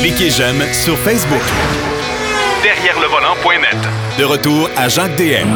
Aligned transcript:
Cliquez 0.00 0.30
j'aime 0.30 0.62
sur 0.72 0.96
Facebook. 0.98 1.42
Derrière 2.62 2.98
le 3.00 3.06
volant.net. 3.06 3.76
De 4.18 4.24
retour 4.24 4.68
à 4.76 4.88
Jacques 4.88 5.16
DM. 5.16 5.48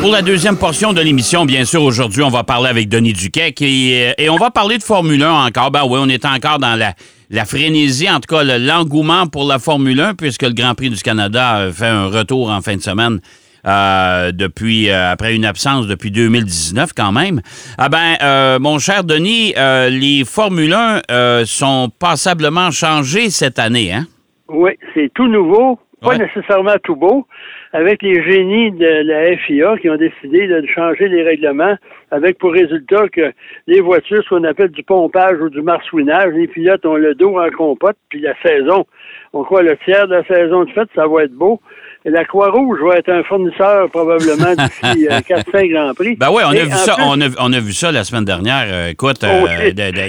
Pour 0.00 0.10
la 0.10 0.22
deuxième 0.22 0.56
portion 0.56 0.92
de 0.92 1.00
l'émission, 1.00 1.46
bien 1.46 1.64
sûr, 1.64 1.82
aujourd'hui, 1.82 2.22
on 2.22 2.28
va 2.28 2.44
parler 2.44 2.68
avec 2.68 2.88
Denis 2.88 3.12
Duquet 3.12 3.54
et, 3.60 4.12
et, 4.18 4.28
on 4.28 4.36
va 4.36 4.50
parler 4.50 4.78
de 4.78 4.82
Formule 4.82 5.22
1 5.22 5.46
encore. 5.46 5.70
Ben 5.70 5.82
oui, 5.84 5.98
on 6.02 6.08
est 6.08 6.24
encore 6.24 6.58
dans 6.58 6.74
la, 6.74 6.94
la 7.30 7.44
frénésie, 7.44 8.10
en 8.10 8.20
tout 8.20 8.34
cas 8.34 8.42
l'engouement 8.42 9.26
pour 9.26 9.44
la 9.44 9.58
Formule 9.58 10.00
1, 10.00 10.14
puisque 10.14 10.42
le 10.42 10.52
Grand 10.52 10.74
Prix 10.74 10.90
du 10.90 11.00
Canada 11.00 11.68
fait 11.72 11.86
un 11.86 12.06
retour 12.06 12.50
en 12.50 12.60
fin 12.60 12.76
de 12.76 12.82
semaine. 12.82 13.20
Euh, 13.66 14.30
depuis 14.30 14.90
euh, 14.90 15.12
après 15.12 15.34
une 15.34 15.46
absence 15.46 15.86
depuis 15.86 16.10
2019 16.10 16.90
quand 16.94 17.12
même. 17.12 17.40
Ah 17.78 17.88
ben, 17.88 18.16
euh, 18.22 18.58
mon 18.58 18.78
cher 18.78 19.04
Denis, 19.04 19.54
les 19.56 20.22
Formule 20.26 20.74
1 20.74 21.44
sont 21.46 21.88
passablement 21.98 22.70
changés 22.70 23.30
cette 23.30 23.58
année, 23.58 23.92
hein? 23.92 24.04
Oui, 24.48 24.72
c'est 24.92 25.10
tout 25.14 25.28
nouveau, 25.28 25.78
pas 26.02 26.18
nécessairement 26.18 26.76
tout 26.82 26.96
beau, 26.96 27.26
avec 27.72 28.02
les 28.02 28.22
génies 28.22 28.70
de 28.72 29.02
la 29.06 29.36
FIA 29.38 29.78
qui 29.78 29.88
ont 29.88 29.96
décidé 29.96 30.46
de 30.46 30.66
changer 30.66 31.08
les 31.08 31.22
règlements, 31.22 31.76
avec 32.10 32.36
pour 32.38 32.52
résultat 32.52 33.08
que 33.08 33.32
les 33.66 33.80
voitures, 33.80 34.22
ce 34.22 34.28
qu'on 34.28 34.44
appelle 34.44 34.70
du 34.72 34.82
pompage 34.82 35.40
ou 35.40 35.48
du 35.48 35.62
marsouinage, 35.62 36.34
les 36.34 36.48
pilotes 36.48 36.84
ont 36.84 36.96
le 36.96 37.14
dos 37.14 37.38
en 37.38 37.50
compote, 37.50 37.96
puis 38.10 38.20
la 38.20 38.34
saison, 38.42 38.84
on 39.32 39.42
croit 39.42 39.62
le 39.62 39.76
tiers 39.78 40.06
de 40.06 40.16
la 40.16 40.24
saison 40.24 40.64
de 40.64 40.70
fête, 40.72 40.88
ça 40.94 41.08
va 41.08 41.24
être 41.24 41.32
beau. 41.32 41.60
La 42.04 42.24
Croix-Rouge 42.24 42.78
va 42.82 42.98
être 42.98 43.08
un 43.08 43.22
fournisseur 43.22 43.88
probablement 43.90 44.54
d'ici 44.58 45.06
4-5 45.08 45.72
Grands 45.72 45.94
Prix. 45.94 46.16
Ben 46.16 46.28
oui, 46.30 46.42
on 46.44 46.50
a, 46.50 46.64
vu 46.64 46.70
ça, 46.70 46.96
on, 47.00 47.20
a, 47.20 47.28
on 47.38 47.52
a 47.52 47.60
vu 47.60 47.72
ça 47.72 47.90
la 47.92 48.04
semaine 48.04 48.24
dernière. 48.24 48.88
écoute, 48.88 49.24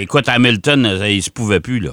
écoute, 0.00 0.28
Hamilton, 0.28 0.86
il 1.06 1.22
se 1.22 1.30
pouvait 1.30 1.60
plus, 1.60 1.80
là. 1.80 1.92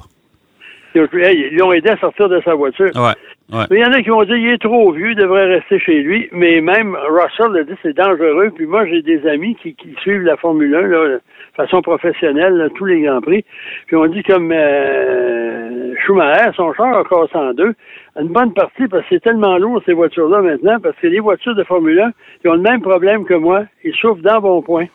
Ils 0.96 1.58
l'ont 1.58 1.74
aidé 1.74 1.90
à 1.90 1.98
sortir 1.98 2.30
de 2.30 2.40
sa 2.46 2.54
voiture. 2.54 2.92
Ouais. 2.96 3.14
Ouais. 3.52 3.66
Mais 3.70 3.78
il 3.78 3.82
y 3.82 3.86
en 3.86 3.92
a 3.92 4.02
qui 4.02 4.10
vont 4.10 4.24
dire 4.24 4.38
il 4.38 4.50
est 4.50 4.62
trop 4.62 4.92
vieux, 4.94 5.12
il 5.12 5.16
devrait 5.16 5.45
rester 5.45 5.78
chez 5.78 6.02
lui. 6.02 6.30
Mais 6.32 6.62
même 6.62 6.95
Russell 6.95 7.56
a 7.58 7.64
dit 7.64 7.73
c'est 7.82 7.95
dangereux. 7.95 8.52
Puis 8.56 8.66
moi, 8.66 8.86
j'ai 8.88 9.02
des 9.02 9.28
amis 9.28 9.56
qui, 9.62 9.76
qui, 9.76 9.94
suivent 10.02 10.22
la 10.22 10.38
Formule 10.38 10.73
1 10.73 10.82
là, 10.88 11.08
de 11.08 11.22
façon 11.56 11.82
professionnelle, 11.82 12.54
là, 12.54 12.70
tous 12.73 12.86
les 12.86 13.02
Grands 13.02 13.22
Prix. 13.22 13.44
Puis 13.88 13.95
on 13.95 14.08
dit 14.08 14.23
comme 14.23 14.52
euh, 14.52 15.94
Schumacher, 16.06 16.52
son 16.56 16.73
char 16.73 16.98
a 16.98 17.04
cassé 17.04 17.36
en 17.36 17.54
deux. 17.54 17.73
Une 18.19 18.28
bonne 18.28 18.53
partie, 18.53 18.88
parce 18.88 19.03
que 19.03 19.16
c'est 19.16 19.23
tellement 19.23 19.58
lourd 19.58 19.81
ces 19.86 19.94
voitures-là 19.94 20.42
maintenant, 20.42 20.80
parce 20.81 20.95
que 20.97 21.08
les 21.08 21.19
voitures 21.19 21.56
de 21.56 21.64
Formule 21.64 22.00
1, 22.00 22.11
ils 22.44 22.50
ont 22.50 22.53
le 22.53 22.61
même 22.61 22.81
problème 22.81 23.25
que 23.25 23.33
moi. 23.33 23.66
Ils 23.83 23.94
souffrent 23.95 24.22
dans 24.22 24.39
bon 24.39 24.61
point. 24.61 24.86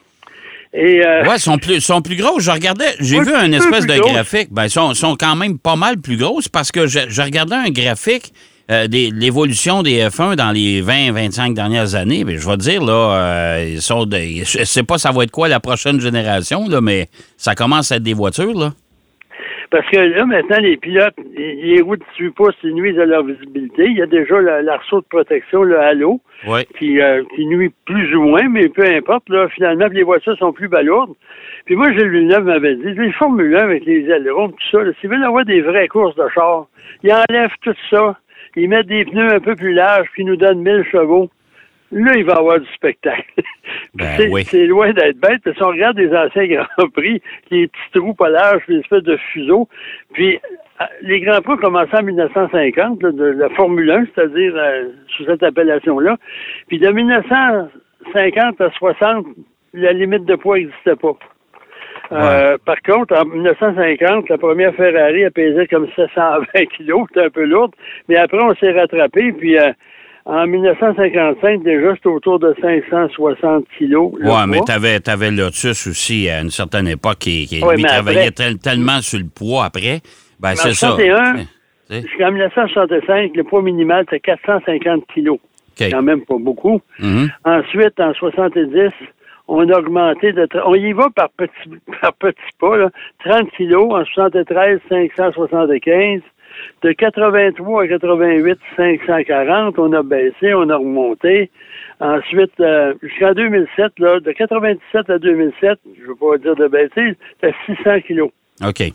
Et 0.75 1.05
euh, 1.05 1.25
ouais, 1.25 1.39
sont 1.39 1.59
plus 1.59 1.81
sont 1.81 2.03
plus 2.03 2.17
grosses. 2.17 2.43
Je 2.43 2.51
regardais, 2.51 2.95
j'ai 3.01 3.21
vu 3.21 3.35
un 3.35 3.51
espèce 3.53 3.87
de 3.87 3.99
graphique. 3.99 4.49
Ben, 4.53 4.65
ils 4.65 4.71
sont, 4.71 4.95
sont 4.95 5.17
quand 5.17 5.35
même 5.35 5.59
pas 5.59 5.77
mal 5.77 5.99
plus 5.99 6.17
grosses 6.17 6.49
parce 6.49 6.71
que 6.71 6.87
je, 6.87 7.01
je 7.09 7.23
regardais 7.23 7.57
un 7.57 7.71
graphique 7.71 8.33
euh, 8.71 8.87
de 8.87 9.11
l'évolution 9.19 9.83
des 9.83 10.07
F1 10.11 10.37
dans 10.37 10.51
les 10.51 10.83
20-25 10.83 11.55
dernières 11.55 11.95
années. 11.95 12.25
Mais 12.25 12.37
je 12.37 12.47
vais 12.47 12.59
te 12.59 12.63
dire, 12.63 12.85
là, 12.85 12.93
euh, 12.93 13.71
ils 13.77 13.81
sont 13.81 14.05
de, 14.05 14.19
je 14.19 14.63
sais 14.65 14.83
pas 14.83 14.99
ça 14.99 15.11
va 15.11 15.25
être 15.25 15.31
quoi 15.31 15.49
la 15.49 15.59
prochaine 15.59 16.01
génération, 16.01 16.69
là, 16.69 16.83
mais 16.83 17.09
ça 17.39 17.55
commence 17.55 17.91
à 17.93 17.97
être 17.97 18.03
des 18.03 18.13
voitures, 18.13 18.53
là. 18.59 18.75
Parce 19.71 19.87
que 19.91 19.99
là, 19.99 20.25
maintenant, 20.25 20.59
les 20.61 20.77
pilotes, 20.79 21.15
les 21.37 21.81
roues 21.83 21.97
de 21.97 22.05
18 22.17 22.31
pouces, 22.31 22.55
ils 22.63 22.75
nuisent 22.75 22.99
à 22.99 23.05
leur 23.05 23.23
visibilité. 23.25 23.85
Il 23.85 23.99
y 23.99 24.03
a 24.03 24.07
déjà 24.07 24.41
l'arceau 24.63 25.01
de 25.01 25.07
protection, 25.07 25.63
le 25.63 25.79
halo, 25.79 26.21
ouais. 26.47 26.67
qui, 26.79 27.01
euh, 27.01 27.23
qui 27.35 27.45
nuit 27.45 27.73
plus 27.85 28.15
ou 28.15 28.23
moins, 28.23 28.49
mais 28.49 28.69
peu 28.69 28.85
importe. 28.85 29.29
Là, 29.29 29.49
finalement, 29.49 29.89
les 29.89 30.05
voitures 30.05 30.39
sont 30.39 30.53
plus 30.53 30.69
balourdes. 30.69 31.15
Puis 31.67 31.77
moi, 31.77 31.93
Gilles 31.93 32.09
Villeneuve 32.09 32.45
m'avait 32.45 32.77
dit, 32.77 32.95
les 32.95 33.13
Formule 33.13 33.55
1 33.55 33.59
avec 33.59 33.85
les 33.85 34.09
ailerons, 34.09 34.49
tout 34.49 34.57
ça, 34.71 34.79
s'ils 35.01 35.11
veulent 35.11 35.25
avoir 35.25 35.45
des 35.45 35.61
vraies 35.61 35.89
courses 35.89 36.17
de 36.17 36.27
char, 36.35 36.67
ils 37.03 37.13
enlèvent 37.13 37.51
tout 37.63 37.75
ça, 37.91 38.17
ils 38.57 38.69
mettent 38.69 38.87
des 38.87 39.05
pneus 39.05 39.35
un 39.35 39.41
peu 39.41 39.55
plus 39.55 39.75
larges, 39.75 40.09
puis 40.13 40.23
ils 40.23 40.27
nous 40.27 40.37
donnent 40.37 40.63
1000 40.63 40.85
chevaux. 40.91 41.29
Là, 41.91 42.13
il 42.17 42.25
va 42.25 42.35
y 42.35 42.37
avoir 42.37 42.61
du 42.61 42.69
spectacle. 42.75 43.25
Ben, 43.95 44.17
c'est, 44.17 44.29
oui. 44.29 44.67
loin 44.67 44.93
d'être 44.95 45.19
bête, 45.19 45.43
parce 45.45 45.59
qu'on 45.59 45.69
regarde 45.69 45.97
des 45.97 46.15
anciens 46.15 46.47
Grands 46.79 46.89
Prix, 46.89 47.21
les 47.51 47.67
petits 47.67 47.91
trous 47.93 48.15
pas 48.15 48.31
larges, 48.31 48.63
puis 48.65 48.77
une 48.77 48.81
espèce 48.81 49.03
de 49.03 49.17
fuseau. 49.33 49.69
Puis, 50.15 50.41
les 51.03 51.21
Grands 51.21 51.43
Prix 51.43 51.53
ont 51.53 51.59
commencé 51.59 51.91
en 51.95 52.03
1950, 52.03 53.03
là, 53.03 53.13
de 53.13 53.25
la 53.25 53.51
Formule 53.51 53.91
1, 53.91 54.07
c'est-à-dire 54.15 54.55
euh, 54.57 54.85
sous 55.09 55.25
cette 55.27 55.43
appellation-là. 55.43 56.17
Puis 56.69 56.79
de 56.79 56.89
1950 56.89 58.61
à 58.61 58.71
60, 58.71 59.27
la 59.75 59.93
limite 59.93 60.25
de 60.25 60.37
poids 60.37 60.57
n'existait 60.57 60.97
pas. 60.97 61.17
Euh, 62.13 62.57
par 62.65 62.81
contre, 62.83 63.15
en 63.17 63.27
1950, 63.27 64.29
la 64.29 64.39
première 64.39 64.75
Ferrari 64.75 65.25
a 65.25 65.31
pesé 65.31 65.67
comme 65.67 65.89
720 65.95 66.65
kilos, 66.77 67.07
c'était 67.13 67.27
un 67.27 67.31
peu 67.31 67.45
lourde, 67.45 67.73
mais 68.09 68.17
après 68.17 68.43
on 68.43 68.55
s'est 68.55 68.73
rattrapé, 68.73 69.33
puis 69.33 69.59
euh, 69.59 69.73
en 70.29 70.47
1955, 70.47 71.63
déjà, 71.63 71.95
c'était 71.97 72.09
autour 72.09 72.39
de 72.39 72.55
560 72.61 73.65
kilos. 73.79 74.13
Oui, 74.21 74.31
mais 74.47 74.61
t'avais, 74.61 74.99
avais 75.09 75.31
Lotus 75.31 75.87
aussi 75.87 76.29
à 76.29 76.41
une 76.43 76.51
certaine 76.51 76.87
époque 76.87 77.19
qui, 77.19 77.47
qui 77.47 77.63
Ouais, 77.65 77.77
lui 77.77 77.83
mais 77.83 77.89
travaillait 77.89 78.31
tel- 78.31 78.59
tellement 78.59 79.01
sur 79.01 79.19
le 79.19 79.25
poids 79.25 79.65
après. 79.65 80.01
Ben, 80.39 80.53
en 80.53 80.57
c'est 80.57 80.75
ça. 80.75 80.89
61, 80.91 81.35
Tu 81.37 81.41
sais. 81.89 82.03
Jusqu'en 82.03 82.31
1965, 82.33 83.35
le 83.35 83.45
poids 83.45 83.63
minimal, 83.63 84.05
c'était 84.05 84.21
450 84.21 85.05
kilos. 85.15 85.39
OK. 85.81 85.89
Quand 85.91 86.03
même 86.03 86.21
pas 86.27 86.37
beaucoup. 86.39 86.81
Mhm. 86.99 87.29
Ensuite, 87.45 87.99
en 87.99 88.13
70, 88.13 88.91
on 89.49 89.67
a 89.71 89.79
augmenté 89.79 90.33
de... 90.33 90.47
On 90.67 90.75
y 90.75 90.93
va 90.93 91.09
par 91.17 91.31
petits, 91.31 91.71
par 92.03 92.13
petits 92.15 92.37
pas, 92.61 92.77
là. 92.77 92.91
30 93.25 93.51
kilos. 93.57 93.95
En 93.95 94.05
73, 94.05 94.79
575. 94.91 96.21
De 96.83 96.93
83 96.93 97.83
à 97.83 97.89
88, 97.89 98.59
540. 98.77 99.79
On 99.79 99.93
a 99.93 100.03
baissé, 100.03 100.55
on 100.55 100.69
a 100.69 100.77
remonté. 100.77 101.51
Ensuite, 102.01 102.59
euh, 102.61 102.95
jusqu'en 103.03 103.33
2007, 103.33 103.99
là, 103.99 104.21
de 104.21 104.33
97 104.33 105.11
à 105.11 105.19
2007, 105.19 105.79
je 105.97 106.03
ne 106.03 106.07
veux 106.07 106.15
pas 106.15 106.39
dire 106.39 106.55
de 106.55 106.69
baisser, 106.69 107.17
c'était 107.41 107.55
600 107.67 108.01
kilos. 108.07 108.31
OK. 108.65 108.93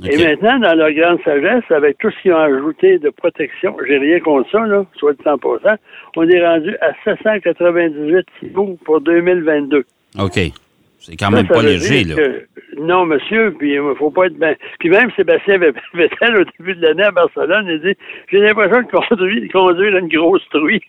OK. 0.00 0.06
Et 0.10 0.16
maintenant, 0.16 0.58
dans 0.58 0.74
leur 0.74 0.90
grande 0.92 1.20
sagesse, 1.22 1.62
avec 1.70 1.98
tout 1.98 2.10
ce 2.10 2.22
qu'ils 2.22 2.32
ont 2.32 2.38
ajouté 2.38 2.98
de 2.98 3.10
protection, 3.10 3.76
j'ai 3.86 3.98
rien 3.98 4.18
contre 4.18 4.50
ça, 4.50 4.66
là, 4.66 4.84
soit 4.96 5.12
dit 5.12 5.28
en 5.28 5.38
passant, 5.38 5.76
on 6.16 6.28
est 6.28 6.44
rendu 6.44 6.76
à 6.80 6.92
798 7.04 8.26
kilos 8.40 8.76
pour 8.84 9.00
2022. 9.00 9.84
OK. 10.18 10.40
C'est 11.04 11.16
quand 11.16 11.30
même 11.30 11.46
ça 11.46 11.54
pas 11.54 11.62
léger, 11.62 12.04
là. 12.04 12.14
que- 12.16 12.42
non, 12.80 13.06
monsieur, 13.06 13.52
puis 13.58 13.74
il 13.74 13.94
faut 13.96 14.10
pas 14.10 14.26
être 14.26 14.36
ben. 14.36 14.56
Puis 14.80 14.88
même 14.90 15.10
Sébastien 15.16 15.58
Vettel, 15.94 16.36
au 16.36 16.44
début 16.58 16.74
de 16.74 16.82
l'année 16.86 17.04
à 17.04 17.10
Barcelone, 17.12 17.66
il 17.68 17.80
dit 17.80 17.96
J'ai 18.30 18.38
l'impression 18.40 18.82
de 18.82 18.86
conduire, 18.90 19.42
de 19.42 19.52
conduire 19.52 19.96
une 19.96 20.08
grosse 20.08 20.46
truie. 20.50 20.82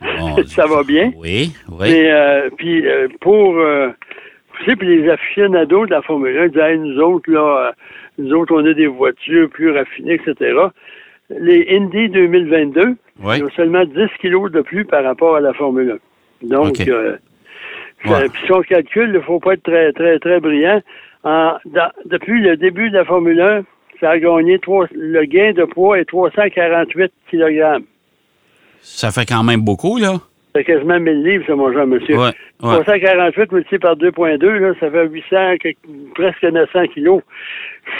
Bon, 0.00 0.36
ça 0.46 0.66
va 0.66 0.82
bien. 0.84 1.10
Oui, 1.16 1.52
oui. 1.68 1.76
Mais 1.80 2.10
euh, 2.12 2.48
puis 2.56 2.86
euh, 2.86 3.08
pour 3.20 3.56
euh, 3.58 3.88
tu 4.60 4.66
sais, 4.70 4.76
puis 4.76 4.86
les 4.86 5.10
aficionados 5.10 5.86
de 5.86 5.90
la 5.90 6.02
Formule 6.02 6.38
1 6.38 6.48
disaient 6.48 6.72
Hey, 6.72 6.78
nous 6.78 6.98
autres, 7.00 7.30
là, 7.30 7.68
euh, 7.68 7.72
nous 8.18 8.32
autres, 8.34 8.54
on 8.54 8.64
a 8.64 8.72
des 8.72 8.86
voitures 8.86 9.48
plus 9.50 9.70
raffinées, 9.72 10.14
etc. 10.14 10.54
Les 11.30 11.66
Indy 11.76 12.08
2022, 12.08 12.94
Oui. 13.24 13.34
ils 13.38 13.44
ont 13.44 13.50
seulement 13.56 13.84
10 13.84 13.94
kilos 14.20 14.50
de 14.52 14.60
plus 14.60 14.84
par 14.84 15.02
rapport 15.02 15.34
à 15.36 15.40
la 15.40 15.52
Formule 15.54 15.98
1. 16.44 16.46
Donc, 16.48 16.80
euh, 16.88 17.16
Ouais. 18.04 18.26
si 18.44 18.52
on 18.52 18.62
calcule, 18.62 19.08
il 19.08 19.14
ne 19.14 19.20
faut 19.20 19.40
pas 19.40 19.54
être 19.54 19.62
très, 19.62 19.92
très, 19.92 20.18
très 20.18 20.40
brillant. 20.40 20.80
En- 21.24 21.56
dans- 21.64 21.90
depuis 22.04 22.40
le 22.40 22.56
début 22.56 22.90
de 22.90 22.96
la 22.98 23.04
Formule 23.04 23.40
1, 23.40 23.62
ça 24.00 24.10
a 24.10 24.18
gagné 24.18 24.60
le 24.92 25.24
gain 25.24 25.52
de 25.52 25.64
poids 25.64 25.98
est 25.98 26.04
348 26.04 27.12
kg. 27.30 27.78
Ça 28.80 29.10
fait 29.10 29.26
quand 29.26 29.42
même 29.42 29.62
beaucoup, 29.62 29.98
là. 29.98 30.14
C'est 30.54 30.64
quasiment 30.64 31.00
1000 31.00 31.22
livres, 31.22 31.44
ça, 31.46 31.54
mon 31.54 31.72
jean 31.72 31.86
monsieur. 31.86 32.16
Ouais, 32.16 32.30
ouais. 32.62 32.74
348 32.82 33.52
multiplié 33.52 33.78
par 33.78 33.96
2,2, 33.96 34.58
là, 34.58 34.72
ça 34.80 34.90
fait 34.90 35.06
800, 35.08 35.56
quelque- 35.60 35.78
presque 36.14 36.42
900 36.44 36.86
kilos. 36.94 37.22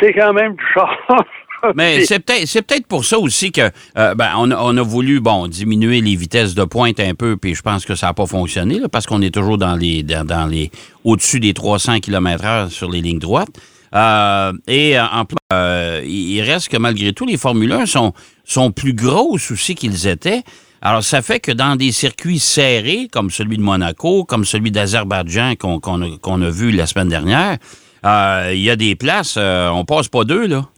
C'est 0.00 0.12
quand 0.12 0.32
même 0.32 0.54
du 0.54 0.64
char. 0.72 0.96
Mais 1.74 2.04
c'est 2.04 2.18
peut-être 2.20 2.46
c'est 2.46 2.62
peut-être 2.62 2.86
pour 2.86 3.04
ça 3.04 3.18
aussi 3.18 3.52
que 3.52 3.70
euh, 3.98 4.14
ben, 4.14 4.32
on, 4.36 4.50
a, 4.50 4.56
on 4.56 4.76
a 4.76 4.82
voulu 4.82 5.20
bon 5.20 5.48
diminuer 5.48 6.00
les 6.00 6.16
vitesses 6.16 6.54
de 6.54 6.64
pointe 6.64 7.00
un 7.00 7.14
peu, 7.14 7.36
puis 7.36 7.54
je 7.54 7.62
pense 7.62 7.84
que 7.84 7.94
ça 7.94 8.08
n'a 8.08 8.14
pas 8.14 8.26
fonctionné 8.26 8.78
là, 8.78 8.88
parce 8.88 9.06
qu'on 9.06 9.22
est 9.22 9.34
toujours 9.34 9.58
dans 9.58 9.74
les 9.74 10.02
dans, 10.02 10.24
dans 10.24 10.46
les 10.46 10.70
au-dessus 11.04 11.40
des 11.40 11.54
300 11.54 12.00
km/h 12.00 12.70
sur 12.70 12.90
les 12.90 13.00
lignes 13.00 13.18
droites. 13.18 13.48
Euh, 13.94 14.52
et 14.66 14.98
euh, 14.98 15.04
en 15.06 15.24
plus, 15.24 15.36
euh, 15.52 16.02
il 16.04 16.40
reste 16.42 16.68
que 16.68 16.76
malgré 16.76 17.12
tout, 17.12 17.24
les 17.24 17.36
Formule 17.36 17.72
1 17.72 17.86
sont, 17.86 18.12
sont 18.44 18.70
plus 18.70 18.92
grosses 18.92 19.50
aussi 19.50 19.74
qu'ils 19.74 20.06
étaient. 20.06 20.42
Alors, 20.82 21.02
ça 21.02 21.22
fait 21.22 21.40
que 21.40 21.52
dans 21.52 21.76
des 21.76 21.92
circuits 21.92 22.38
serrés, 22.38 23.08
comme 23.10 23.30
celui 23.30 23.56
de 23.56 23.62
Monaco, 23.62 24.24
comme 24.24 24.44
celui 24.44 24.70
d'Azerbaïdjan 24.70 25.54
qu'on 25.56 25.80
qu'on 25.80 26.02
a, 26.02 26.18
qu'on 26.20 26.42
a 26.42 26.50
vu 26.50 26.70
la 26.70 26.86
semaine 26.86 27.08
dernière, 27.08 27.56
euh, 28.04 28.52
il 28.54 28.60
y 28.60 28.70
a 28.70 28.76
des 28.76 28.94
places, 28.94 29.38
on 29.38 29.84
passe 29.84 30.08
pas 30.08 30.24
deux, 30.24 30.46
là. 30.46 30.68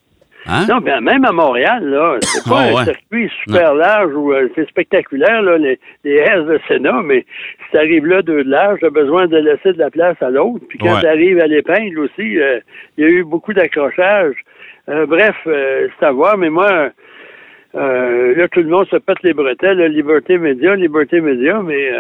Hein? 0.47 0.65
Non, 0.69 0.79
ben, 0.79 1.01
même 1.01 1.25
à 1.25 1.33
Montréal, 1.33 1.85
là, 1.85 2.17
c'est 2.23 2.49
pas 2.49 2.61
Ah, 2.61 2.69
un 2.71 2.75
ouais. 2.75 2.85
circuit 2.85 3.31
super 3.45 3.75
large 3.75 4.15
où 4.15 4.33
euh, 4.33 4.49
c'est 4.55 4.67
spectaculaire, 4.69 5.43
là, 5.43 5.59
les, 5.59 5.79
les 6.05 6.15
S 6.15 6.45
de 6.45 6.59
Sénat, 6.69 7.03
mais 7.05 7.27
si 7.65 7.71
tu 7.73 7.77
arrives 7.77 8.07
là 8.07 8.23
de 8.23 8.33
large, 8.35 8.79
tu 8.79 8.87
as 8.87 8.91
besoin 8.91 9.27
de 9.27 9.37
laisser 9.37 9.73
de 9.75 9.79
la 9.79 9.91
place 9.91 10.17
à 10.23 10.31
l'autre. 10.31 10.65
Puis 10.69 10.79
quand 10.79 10.95
Ouais. 10.95 11.01
tu 11.01 11.07
arrives 11.07 11.41
à 11.41 11.47
l'épingle 11.47 11.99
aussi, 12.01 12.39
euh, 12.41 12.61
il 12.97 13.05
y 13.05 13.07
a 13.07 13.11
eu 13.11 13.25
beaucoup 13.25 13.53
d'accrochages. 13.53 14.37
Euh, 14.89 15.05
bref, 15.07 15.37
euh, 15.47 15.89
c'est 15.99 16.07
à 16.07 16.13
voir, 16.13 16.39
mais 16.39 16.49
moi, 16.49 16.91
euh, 17.75 18.35
là, 18.35 18.49
tout 18.49 18.61
le 18.61 18.69
monde 18.69 18.87
se 18.89 18.97
pète 18.97 19.23
les 19.23 19.35
bretelles, 19.35 19.77
là, 19.79 19.89
Liberté 19.89 20.39
Média, 20.39 20.75
Liberté 20.77 21.21
Média, 21.21 21.61
mais 21.63 21.91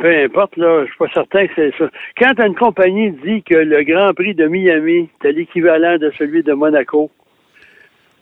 peu 0.00 0.06
importe, 0.24 0.56
là, 0.56 0.82
je 0.84 0.90
suis 0.90 0.98
pas 0.98 1.08
certain 1.12 1.46
que 1.48 1.52
c'est 1.56 1.74
ça. 1.76 1.90
Quand 2.18 2.38
une 2.46 2.54
compagnie 2.54 3.10
dit 3.10 3.42
que 3.42 3.56
le 3.56 3.82
Grand 3.82 4.14
Prix 4.14 4.34
de 4.34 4.46
Miami 4.46 5.10
est 5.24 5.32
l'équivalent 5.32 5.98
de 5.98 6.10
celui 6.16 6.42
de 6.42 6.52
Monaco, 6.52 7.10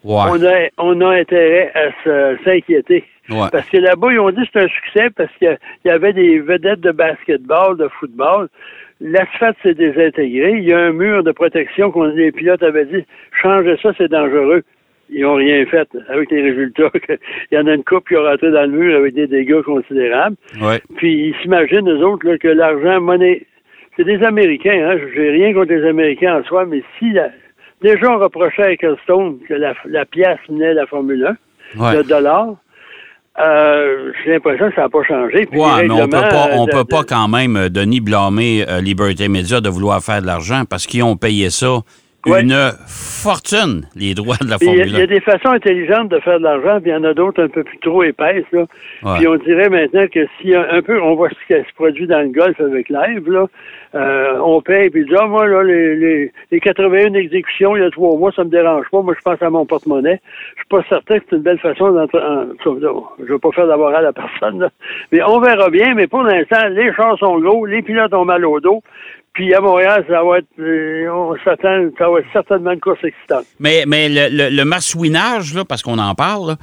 Ouais. 0.05 0.23
on, 0.31 0.43
a, 0.45 0.69
on 0.79 1.01
a 1.03 1.17
intérêt 1.19 1.73
à 1.75 2.37
s'inquiéter. 2.45 3.05
Ouais. 3.29 3.49
Parce 3.53 3.69
que 3.69 3.77
là-bas, 3.77 4.13
ils 4.13 4.19
ont 4.19 4.31
dit 4.31 4.43
que 4.43 4.49
c'est 4.53 4.63
un 4.65 4.69
succès 4.69 5.11
parce 5.17 5.33
qu'il 5.39 5.57
y 5.85 5.91
avait 5.91 6.13
des 6.13 6.41
vedettes 6.41 6.81
de 6.81 6.91
basketball, 6.91 7.77
de 7.77 7.89
football. 8.01 8.49
L'asphalte 9.01 9.57
s'est 9.63 9.75
désintégré. 9.75 10.53
Il 10.59 10.65
y 10.65 10.73
a 10.73 10.79
un 10.79 10.93
mur 10.93 11.23
de 11.23 11.33
protection 11.33 11.91
qu'on 11.91 12.05
les 12.05 12.33
pilotes 12.33 12.63
avaient 12.63 12.85
dit 12.87 13.05
changez 13.43 13.77
ça, 13.83 13.93
c'est 13.97 14.11
dangereux. 14.11 14.63
Ils 15.13 15.23
n'ont 15.23 15.35
rien 15.35 15.65
fait 15.67 15.89
avec 16.09 16.31
les 16.31 16.43
résultats. 16.43 16.91
Il 17.51 17.55
y 17.57 17.59
en 17.59 17.67
a 17.67 17.75
une 17.75 17.83
coupe 17.85 18.09
qui 18.09 18.15
est 18.15 18.19
rentrée 18.19 18.51
dans 18.51 18.63
le 18.63 18.69
mur 18.79 18.97
avec 18.97 19.15
des 19.15 19.27
dégâts 19.27 19.63
considérables. 19.63 20.37
Ouais. 20.61 20.81
Puis 20.97 21.29
ils 21.29 21.35
s'imaginent, 21.43 21.89
eux 21.91 22.05
autres, 22.07 22.27
là, 22.29 22.39
que 22.39 22.49
l'argent, 22.49 23.01
monnaie. 23.01 23.43
C'est 23.97 24.05
des 24.05 24.23
Américains, 24.23 24.89
hein. 24.93 24.99
J'ai 25.15 25.31
rien 25.31 25.53
contre 25.53 25.73
les 25.73 25.85
Américains 25.89 26.39
en 26.41 26.45
soi, 26.45 26.65
mais 26.65 26.83
si 26.99 27.11
la- 27.11 27.31
déjà 27.83 28.11
on 28.11 28.19
reprochait 28.19 28.63
à 28.63 28.73
Ecclestone 28.73 29.39
que 29.49 29.55
la, 29.55 29.75
la 29.87 30.05
pièce 30.05 30.39
venait 30.49 30.71
de 30.71 30.77
la 30.81 30.87
Formule 30.87 31.37
1, 31.77 31.81
Ouais. 31.81 31.97
le 31.97 32.03
dollar, 32.05 32.49
euh, 33.39 34.13
j'ai 34.25 34.33
l'impression 34.33 34.69
que 34.71 34.75
ça 34.75 34.83
n'a 34.83 34.89
pas 34.89 35.03
changé. 35.05 35.49
Les 35.53 35.57
mais 35.57 35.91
on 35.91 36.09
peut 36.09 36.21
pas, 36.21 36.49
on 36.53 36.63
euh, 36.63 36.67
de- 36.67 36.71
peut 36.73 36.85
pas 36.85 37.05
quand 37.05 37.29
même, 37.29 37.57
euh, 37.57 37.69
Denis, 37.69 38.01
blâmer 38.01 38.65
euh, 38.69 38.81
Liberté 38.81 39.29
Média 39.29 39.61
de 39.61 39.69
vouloir 39.69 40.03
faire 40.03 40.21
de 40.21 40.27
l'argent 40.27 40.65
parce 40.69 40.87
qu'ils 40.87 41.05
ont 41.05 41.17
payé 41.17 41.49
ça 41.49 41.79
Une 42.27 42.73
fortune, 42.87 43.87
les 43.97 44.15
droits 44.15 44.37
de 44.41 44.51
la 44.51 44.59
Puis 44.59 44.69
Il 44.69 44.77
y, 44.77 44.81
a- 44.81 44.85
Formule 44.85 44.93
il 44.93 44.99
y 44.99 45.01
a 45.01 45.05
1. 45.05 45.07
des 45.07 45.21
façons 45.21 45.49
intelligentes 45.49 46.09
de 46.11 46.21
faire 46.21 46.39
de 46.39 46.45
l'argent, 46.45 46.81
puis 46.81 46.91
il 46.91 46.95
y 46.95 46.97
en 46.97 47.05
a 47.05 47.15
d'autres 47.15 47.43
un 47.43 47.49
peu 47.49 47.65
plus 47.65 47.79
trop 47.79 48.03
épaisses. 48.03 48.45
Là. 48.53 48.67
Ouais. 49.03 49.17
Puis 49.19 49.27
on 49.29 49.37
dirait 49.37 49.69
maintenant 49.71 50.07
que 50.13 50.21
si 50.41 50.55
un, 50.55 50.67
un 50.71 50.83
peu, 50.83 51.01
on 51.01 51.15
voit 51.15 51.31
ce 51.31 51.35
qui 51.55 51.61
se 51.69 51.75
produit 51.75 52.07
dans 52.07 52.21
le 52.21 52.29
golf 52.29 52.61
avec 52.61 52.89
live, 52.91 53.31
là, 53.31 53.47
euh, 53.95 54.39
on 54.45 54.61
paye, 54.61 54.89
puis 54.91 55.05
dit, 55.05 55.15
ah, 55.19 55.27
moi, 55.27 55.47
là, 55.49 55.63
les, 55.65 55.97
les, 55.97 56.33
les 56.53 56.61
81 56.61 57.15
exécutions 57.15 57.75
il 57.77 57.83
y 57.83 57.87
a 57.87 57.91
trois 57.91 58.17
mois, 58.17 58.31
ça 58.33 58.45
me 58.45 58.51
dérange 58.51 58.87
pas. 58.93 59.01
Moi, 59.03 59.15
je 59.17 59.23
pense 59.23 59.43
à 59.43 59.51
mon 59.51 59.65
porte-monnaie. 59.67 60.21
Je 60.57 60.61
suis 60.61 60.69
pas 60.69 60.83
certain 60.89 61.19
que 61.19 61.25
c'est 61.29 61.37
une 61.37 61.43
belle 61.43 61.59
façon 61.59 61.91
d'entrer. 61.91 62.21
Je 62.65 63.33
veux 63.33 63.39
pas 63.39 63.51
faire 63.53 63.67
d'avoir 63.67 63.95
à 63.95 64.03
la 64.03 64.13
personne, 64.13 64.61
là. 64.61 64.69
Mais 65.11 65.21
on 65.23 65.41
verra 65.41 65.71
bien, 65.71 65.95
mais 65.95 66.07
pour 66.07 66.23
l'instant, 66.23 66.69
les 66.71 66.93
chars 66.95 67.19
sont 67.19 67.39
gros, 67.41 67.67
les 67.67 67.83
pilotes 67.83 68.15
ont 68.15 68.25
mal 68.25 68.45
au 68.45 68.61
dos. 68.61 68.83
Puis 69.33 69.55
à 69.55 69.61
Montréal, 69.61 70.05
ça 70.09 70.23
va 70.25 70.39
être, 70.39 70.49
euh, 70.59 71.09
on 71.13 71.37
s'attend, 71.45 71.89
ça 71.99 72.11
va 72.11 72.19
être 72.19 72.27
certainement 72.33 72.73
une 72.73 72.81
course 72.81 73.03
excitante. 73.05 73.45
Mais, 73.61 73.85
mais 73.87 74.09
le, 74.09 74.29
le, 74.29 74.57
le 74.57 74.65
marsouinage, 74.65 75.55
là, 75.55 75.65
parce 75.65 75.83
qu'on 75.83 75.99
en 75.99 76.15
parle, 76.17 76.49
là, 76.49 76.57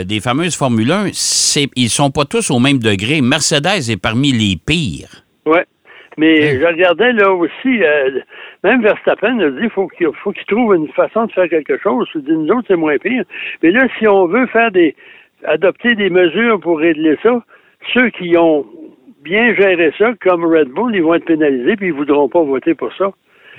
euh, 0.00 0.04
des 0.04 0.20
fameuses 0.20 0.56
Formule 0.56 0.90
1, 0.90 1.08
c'est, 1.12 1.66
ils 1.76 1.90
sont 1.90 2.10
pas 2.10 2.24
tous 2.24 2.50
au 2.50 2.58
même 2.58 2.78
degré. 2.78 3.20
Mercedes 3.20 3.90
est 3.90 4.00
parmi 4.00 4.32
les 4.32 4.56
pires. 4.56 5.24
Oui. 5.46 5.58
Mais 6.16 6.50
Hein? 6.50 6.58
je 6.60 6.66
regardais 6.66 7.12
là 7.12 7.30
aussi, 7.32 7.82
euh, 7.82 8.20
même 8.64 8.82
Verstappen 8.82 9.38
a 9.38 9.50
dit 9.50 9.68
faut 9.72 9.86
qu'il 9.88 10.08
faut 10.24 10.32
qu'il 10.32 10.46
trouve 10.46 10.74
une 10.74 10.88
façon 10.88 11.26
de 11.26 11.32
faire 11.32 11.48
quelque 11.48 11.78
chose. 11.80 12.08
Je 12.14 12.18
dis, 12.20 12.32
nous 12.32 12.48
autres, 12.54 12.64
c'est 12.68 12.76
moins 12.76 12.96
pire. 12.98 13.22
Mais 13.62 13.70
là, 13.70 13.86
si 13.98 14.08
on 14.08 14.26
veut 14.26 14.46
faire 14.48 14.72
des 14.72 14.96
adopter 15.44 15.94
des 15.94 16.10
mesures 16.10 16.58
pour 16.58 16.78
régler 16.78 17.16
ça, 17.22 17.40
ceux 17.94 18.10
qui 18.10 18.36
ont 18.36 18.66
bien 19.28 19.54
géré 19.54 19.92
ça, 19.98 20.12
comme 20.22 20.44
Red 20.44 20.68
Bull, 20.68 20.94
ils 20.94 21.02
vont 21.02 21.14
être 21.14 21.24
pénalisés 21.24 21.76
puis 21.76 21.88
ils 21.88 21.92
voudront 21.92 22.28
pas 22.28 22.42
voter 22.42 22.74
pour 22.74 22.92
ça. 22.96 23.10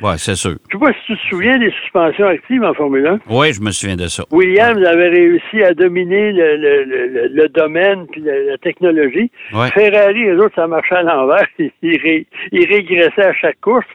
Oui, 0.01 0.12
c'est 0.18 0.36
sûr. 0.36 0.51
Je 0.71 0.77
sais 0.77 0.80
pas 0.80 0.94
si 0.94 1.00
tu 1.07 1.18
te 1.18 1.27
souviens 1.30 1.57
des 1.57 1.71
suspensions 1.71 2.27
actives 2.27 2.63
en 2.63 2.74
Formule 2.74 3.06
1. 3.06 3.19
Oui, 3.30 3.51
je 3.51 3.60
me 3.62 3.71
souviens 3.71 3.98
de 3.98 4.07
ça. 4.07 4.24
Williams 4.31 4.81
avait 4.86 5.10
réussi 5.10 5.62
à 5.62 5.74
dominer 5.74 6.31
le, 6.31 6.56
le, 6.56 6.83
le, 6.86 7.27
le 7.27 7.50
domaine 7.50 8.07
puis 8.10 8.21
la, 8.21 8.39
la 8.44 8.57
technologie. 8.57 9.30
Ouais. 9.54 9.69
Ferrari, 9.71 10.24
les 10.24 10.36
autres, 10.38 10.56
ça 10.56 10.68
marchait 10.68 10.95
à 10.95 11.04
l'envers. 11.04 11.45
Ils, 11.60 12.25
ils 12.54 12.65
régressaient 12.74 13.25
à 13.25 13.33
chaque 13.33 13.60
course. 13.60 13.88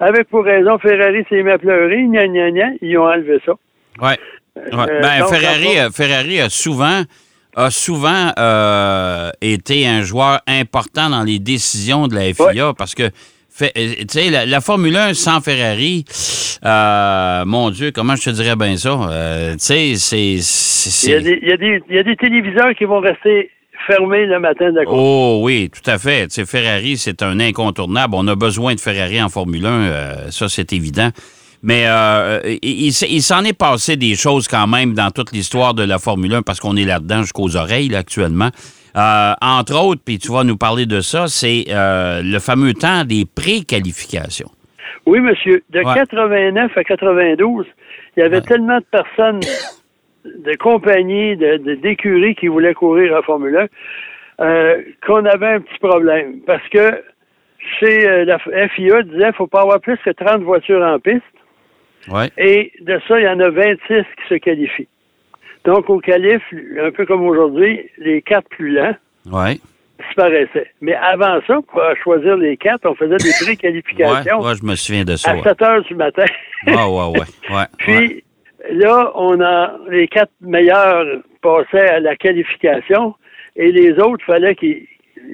Avec 0.00 0.28
pour 0.30 0.44
raison, 0.44 0.78
Ferrari 0.78 1.24
s'est 1.28 1.42
mis 1.44 1.50
à 1.52 1.58
pleurer, 1.58 2.02
gna 2.08 2.26
gna 2.26 2.50
gna, 2.50 2.66
ils 2.80 2.98
ont 2.98 3.06
enlevé 3.06 3.38
ça. 3.46 3.52
Ouais. 4.00 4.16
Ouais. 4.56 4.62
Euh, 4.72 5.00
ben, 5.00 5.24
Ferrari, 5.26 5.92
Ferrari 5.94 6.40
a 6.40 6.48
souvent, 6.48 7.02
a 7.56 7.70
souvent 7.70 8.32
euh, 8.38 9.30
été 9.40 9.86
un 9.86 10.02
joueur 10.02 10.40
important 10.46 11.10
dans 11.10 11.22
les 11.22 11.38
décisions 11.38 12.08
de 12.08 12.14
la 12.14 12.32
FIA 12.32 12.72
parce 12.76 12.94
que, 12.94 13.10
fait- 13.50 13.72
euh, 13.76 13.94
tu 14.00 14.06
sais, 14.08 14.30
la, 14.30 14.46
la 14.46 14.60
Formule 14.60 14.96
1 14.96 15.14
sans 15.14 15.40
Ferrari, 15.40 16.04
euh, 16.64 17.44
mon 17.44 17.70
Dieu, 17.70 17.90
comment 17.90 18.16
je 18.16 18.24
te 18.24 18.30
dirais 18.30 18.56
bien 18.56 18.76
ça? 18.76 18.90
Euh, 19.10 19.52
tu 19.52 19.58
sais, 19.60 19.92
c'est. 19.96 20.38
c'est- 20.40 21.06
Il 21.08 21.12
y, 21.12 21.16
a 21.16 21.20
des, 21.20 21.38
il, 21.42 21.48
y 21.48 21.52
a 21.52 21.56
des, 21.56 21.82
il 21.90 21.96
y 21.96 21.98
a 21.98 22.02
des 22.02 22.16
téléviseurs 22.16 22.74
qui 22.76 22.84
vont 22.84 23.00
rester 23.00 23.50
fermés 23.86 24.26
le 24.26 24.38
matin 24.38 24.70
de 24.70 24.76
la 24.76 24.84
course. 24.84 24.96
Oh 24.98 25.40
oui, 25.42 25.68
tout 25.70 25.90
à 25.90 25.98
fait. 25.98 26.28
Tu 26.28 26.34
sais, 26.34 26.46
Ferrari, 26.46 26.96
c'est 26.96 27.20
un 27.22 27.40
incontournable. 27.40 28.14
On 28.16 28.26
a 28.28 28.34
besoin 28.36 28.74
de 28.74 28.80
Ferrari 28.80 29.20
en 29.20 29.28
Formule 29.28 29.66
1, 29.66 29.70
euh, 29.70 30.30
ça 30.30 30.48
c'est 30.48 30.72
évident. 30.72 31.10
Mais 31.62 31.84
euh, 31.86 32.40
il, 32.62 32.88
il 32.88 33.22
s'en 33.22 33.44
est 33.44 33.56
passé 33.56 33.96
des 33.96 34.14
choses 34.16 34.48
quand 34.48 34.66
même 34.66 34.94
dans 34.94 35.10
toute 35.10 35.30
l'histoire 35.32 35.74
de 35.74 35.84
la 35.84 35.98
Formule 35.98 36.34
1 36.34 36.42
parce 36.42 36.58
qu'on 36.58 36.76
est 36.76 36.84
là-dedans 36.84 37.22
jusqu'aux 37.22 37.56
oreilles 37.56 37.88
là, 37.88 37.98
actuellement. 37.98 38.48
Euh, 38.96 39.32
entre 39.40 39.80
autres, 39.80 40.02
puis 40.04 40.18
tu 40.18 40.32
vas 40.32 40.44
nous 40.44 40.56
parler 40.56 40.86
de 40.86 41.00
ça, 41.00 41.26
c'est 41.28 41.66
euh, 41.70 42.20
le 42.22 42.38
fameux 42.40 42.74
temps 42.74 43.04
des 43.04 43.24
pré-qualifications. 43.24 44.50
Oui, 45.06 45.20
monsieur. 45.20 45.62
De 45.70 45.78
Ouais. 45.78 45.94
89 45.94 46.76
à 46.76 46.84
92, 46.84 47.66
il 48.16 48.20
y 48.20 48.22
avait 48.22 48.36
Ouais. 48.36 48.42
tellement 48.42 48.78
de 48.78 48.84
personnes, 48.90 49.40
de 50.24 50.54
compagnies, 50.56 51.36
de, 51.36 51.56
de- 51.58 51.74
d'écuries 51.76 52.34
qui 52.34 52.48
voulaient 52.48 52.74
courir 52.74 53.16
en 53.16 53.22
Formule 53.22 53.68
1, 54.40 54.44
euh, 54.44 54.82
qu'on 55.06 55.24
avait 55.24 55.54
un 55.54 55.60
petit 55.60 55.78
problème. 55.80 56.40
Parce 56.46 56.66
que 56.68 57.02
chez 57.80 58.06
euh, 58.08 58.24
la 58.24 58.38
FIA 58.68 59.02
disait 59.04 59.24
qu'il 59.26 59.34
faut 59.36 59.46
pas 59.46 59.62
avoir 59.62 59.80
plus 59.80 59.96
que 60.04 60.10
30 60.10 60.42
voitures 60.42 60.82
en 60.82 60.98
piste. 60.98 61.22
Ouais. 62.08 62.30
Et 62.38 62.72
de 62.80 63.00
ça, 63.06 63.18
il 63.20 63.24
y 63.24 63.28
en 63.28 63.40
a 63.40 63.50
26 63.50 63.78
qui 63.88 64.28
se 64.28 64.34
qualifient. 64.34 64.88
Donc, 65.64 65.88
au 65.88 66.00
qualif, 66.00 66.42
un 66.82 66.90
peu 66.90 67.06
comme 67.06 67.22
aujourd'hui, 67.26 67.88
les 67.98 68.20
quatre 68.22 68.48
plus 68.48 68.70
lents 68.72 68.94
Ouais. 69.30 69.58
disparaissaient. 70.08 70.70
Mais 70.80 70.94
avant 70.94 71.38
ça, 71.46 71.58
pour 71.70 71.80
choisir 72.02 72.36
les 72.36 72.56
quatre, 72.56 72.84
on 72.90 72.94
faisait 72.96 73.16
des 73.18 73.30
pré-qualifications 73.44 74.40
ouais, 74.40 74.54
je 74.60 74.66
me 74.66 74.74
souviens 74.74 75.04
de 75.04 75.14
ça. 75.14 75.30
à 75.30 75.34
Ouais, 75.36 75.42
7 75.44 75.62
heures 75.62 75.82
du 75.82 75.94
matin. 75.94 76.24
ouais, 76.66 76.74
ouais. 76.74 77.20
ouais, 77.20 77.56
ouais. 77.56 77.64
Puis 77.78 78.24
là, 78.72 79.12
on 79.14 79.40
a 79.40 79.76
les 79.90 80.08
quatre 80.08 80.32
meilleurs 80.40 81.04
passaient 81.40 81.88
à 81.88 82.00
la 82.00 82.16
qualification 82.16 83.14
et 83.54 83.70
les 83.70 83.92
autres 84.00 84.24
fallait 84.24 84.54
qu'ils, 84.56 84.86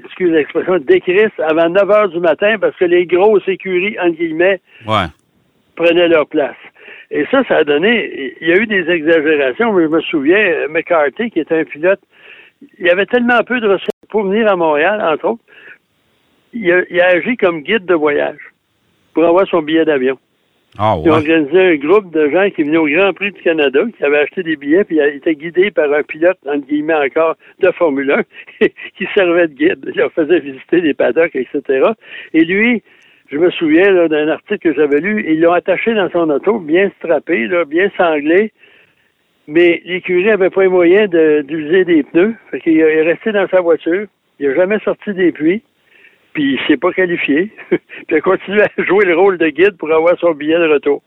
excuse 0.04 0.30
l'expression, 0.30 0.78
décrissent 0.78 1.38
avant 1.38 1.68
9 1.70 1.90
heures 1.90 2.08
du 2.10 2.20
matin 2.20 2.56
parce 2.60 2.76
que 2.76 2.84
les 2.84 3.06
grosses 3.06 3.46
écuries, 3.48 3.96
entre 4.00 4.16
guillemets, 4.18 4.60
ouais. 4.87 5.04
Prenaient 5.78 6.08
leur 6.08 6.26
place. 6.26 6.56
Et 7.11 7.25
ça, 7.30 7.42
ça 7.49 7.58
a 7.58 7.64
donné, 7.64 8.35
il 8.40 8.49
y 8.49 8.52
a 8.52 8.56
eu 8.56 8.66
des 8.66 8.90
exagérations, 8.90 9.73
mais 9.73 9.85
je 9.85 9.88
me 9.88 10.00
souviens, 10.02 10.44
euh, 10.44 10.68
McCarthy, 10.68 11.30
qui 11.30 11.40
était 11.40 11.61
un 11.61 11.64
pilote, 11.64 12.00
il 12.78 12.87
y 12.87 12.90
avait 12.90 13.06
tellement 13.06 13.42
peu 13.47 13.61
de 13.61 13.68
ressources 13.68 14.08
pour 14.11 14.25
venir 14.25 14.50
à 14.50 14.56
Montréal, 14.56 15.00
entre 15.00 15.25
autres, 15.26 15.42
il 16.52 16.70
a, 16.73 16.82
il 16.90 17.00
a 17.00 17.06
agi 17.08 17.37
comme 17.37 17.62
guide 17.62 17.87
de 17.87 17.94
voyage 17.94 18.40
pour 19.14 19.25
avoir 19.25 19.47
son 19.47 19.62
billet 19.62 19.85
d'avion. 19.85 20.18
Ah, 20.76 20.97
Ils 21.02 21.08
ouais. 21.11 21.16
organisé 21.16 21.61
un 21.61 21.76
groupe 21.76 22.12
de 22.12 22.28
gens 22.30 22.50
qui 22.50 22.62
venaient 22.62 22.76
au 22.76 22.88
Grand 22.88 23.12
Prix 23.14 23.32
du 23.32 23.40
Canada, 23.40 23.80
qui 23.97 24.04
avaient 24.04 24.18
acheté 24.18 24.42
des 24.42 24.56
billets, 24.56 24.85
puis 24.85 24.97
ils 24.97 25.16
étaient 25.16 25.35
guidés 25.35 25.70
par 25.70 25.92
un 25.92 26.02
pilote, 26.02 26.38
entre 26.47 26.66
guillemets 26.66 26.94
encore, 26.94 27.37
de 27.61 27.70
Formule 27.73 28.11
1, 28.11 28.66
qui 28.97 29.06
servait 29.14 29.49
de 29.49 29.54
guide. 29.54 29.85
Il 29.88 29.99
leur 29.99 30.12
faisait 30.12 30.40
visiter 30.40 30.80
des 30.80 30.94
paddocks, 30.94 31.35
etc. 31.35 31.62
Et 32.35 32.44
lui, 32.44 32.82
je 33.30 33.37
me 33.38 33.50
souviens 33.52 34.06
d'un 34.08 34.28
article 34.28 34.58
que 34.58 34.75
j'avais 34.75 35.00
lu, 35.00 35.25
ils 35.28 35.40
l'ont 35.40 35.52
attaché 35.52 35.94
dans 35.94 36.11
son 36.11 36.30
auto, 36.30 36.58
bien 36.58 36.90
strappé, 36.99 37.47
là, 37.47 37.64
bien 37.64 37.90
sanglé, 37.97 38.52
mais 39.47 39.82
l'écurie 39.85 40.25
n'avait 40.25 40.50
pas 40.50 40.62
les 40.62 40.68
moyens 40.68 41.11
de- 41.11 41.42
d'user 41.42 41.85
des 41.85 42.02
pneus. 42.02 42.35
Fait 42.50 42.61
qu'il 42.61 42.78
est 42.78 43.02
resté 43.02 43.32
dans 43.32 43.47
sa 43.49 43.61
voiture. 43.61 44.06
Il 44.40 44.49
n'a 44.49 44.54
jamais 44.54 44.78
sorti 44.85 45.12
des 45.14 45.32
puits. 45.32 45.62
Puis 46.35 46.52
il 46.54 46.58
s'est 46.68 46.76
pas 46.76 46.92
qualifié. 46.92 47.50
puis 47.70 47.78
il 48.11 48.14
a 48.16 48.20
continué 48.20 48.62
à 48.62 48.82
jouer 48.85 49.04
le 49.06 49.16
rôle 49.16 49.38
de 49.38 49.49
guide 49.49 49.76
pour 49.78 49.90
avoir 49.92 50.18
son 50.20 50.32
billet 50.32 50.58
de 50.58 50.68
retour. 50.73 51.02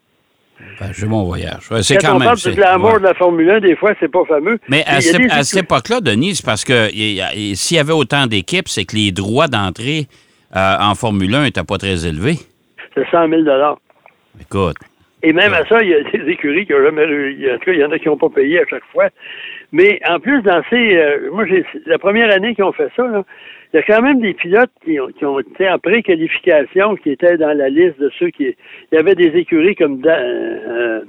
Ben, 0.80 0.92
j'ai 0.94 1.08
mon 1.08 1.24
voyage. 1.24 1.70
C'est 1.82 1.98
Quand, 1.98 2.08
quand 2.10 2.16
on 2.16 2.20
même. 2.20 2.28
parle 2.28 2.38
c'est- 2.38 2.50
du 2.52 2.56
glamour 2.56 2.94
ouais. 2.94 3.00
de 3.00 3.04
la 3.04 3.14
Formule 3.16 3.50
1, 3.50 3.60
des 3.62 3.76
fois, 3.76 3.94
c'est 4.00 4.12
pas 4.12 4.26
fameux. 4.26 4.60
Mais 4.68 4.84
à, 4.86 5.02
cette- 5.02 5.20
écuries- 5.20 5.60
époque-là, 5.60 6.02
Denis, 6.02 6.36
c'est 6.36 6.46
parce 6.46 6.64
que 6.66 6.90
s'il 6.90 7.78
y 7.78 7.80
avait 7.80 7.94
autant 7.94 8.28
d'équipes, 8.28 8.68
c'est 8.68 8.86
que 8.86 8.96
les 8.96 9.12
droits 9.12 9.48
d'entrée 9.48 10.06
euh, 10.56 10.76
en 10.80 10.96
Formule 10.96 11.34
1 11.34 11.44
n'étaient 11.44 11.64
pas 11.64 11.78
très 11.78 12.06
élevés. 12.08 12.36
C'est 12.96 13.08
100 13.10 13.30
000 13.30 13.42
Écoute. 14.40 14.78
Et 15.24 15.34
même 15.34 15.54
à 15.54 15.66
ça, 15.66 15.82
il 15.84 15.90
y 15.90 15.94
a 15.94 16.02
des 16.12 16.32
écuries 16.32 16.66
qui 16.66 16.74
n'ont 16.74 16.84
jamais. 16.84 17.04
En 17.06 17.58
tout 17.60 17.66
cas, 17.66 17.72
il 17.74 17.80
y 17.80 17.86
en 17.86 17.92
a 17.92 18.00
qui 18.00 18.08
n'ont 18.08 18.18
pas 18.18 18.30
payé 18.30 18.60
à 18.60 18.66
chaque 18.70 18.86
fois. 18.92 19.08
Mais 19.72 20.00
en 20.10 20.20
plus, 20.20 20.42
dans 20.42 20.62
ces. 20.70 20.96
euh, 20.98 21.30
moi, 21.32 21.46
j'ai 21.46 21.64
la 21.86 21.98
première 22.00 22.32
année 22.32 22.56
qu'ils 22.56 22.64
ont 22.64 22.72
fait 22.74 22.90
ça, 22.96 23.08
là, 23.08 23.24
il 23.74 23.78
y 23.78 23.80
a 23.80 23.84
quand 23.84 24.02
même 24.02 24.20
des 24.20 24.34
pilotes 24.34 24.72
qui 24.84 25.00
ont, 25.00 25.08
qui 25.08 25.24
ont 25.26 25.40
été 25.40 25.70
en 25.70 25.80
pré-qualification, 25.80 26.96
qui 26.98 27.12
étaient 27.12 27.38
dans 27.38 27.56
la 27.58 27.70
liste 27.70 28.00
de 28.00 28.12
ceux 28.20 28.30
qui. 28.30 28.56
Il 28.92 28.96
y 28.96 28.98
avait 28.98 29.16
des 29.16 29.28
écuries 29.38 29.76
comme 29.76 30.02
Da- 30.02 30.20
euh, 30.20 31.02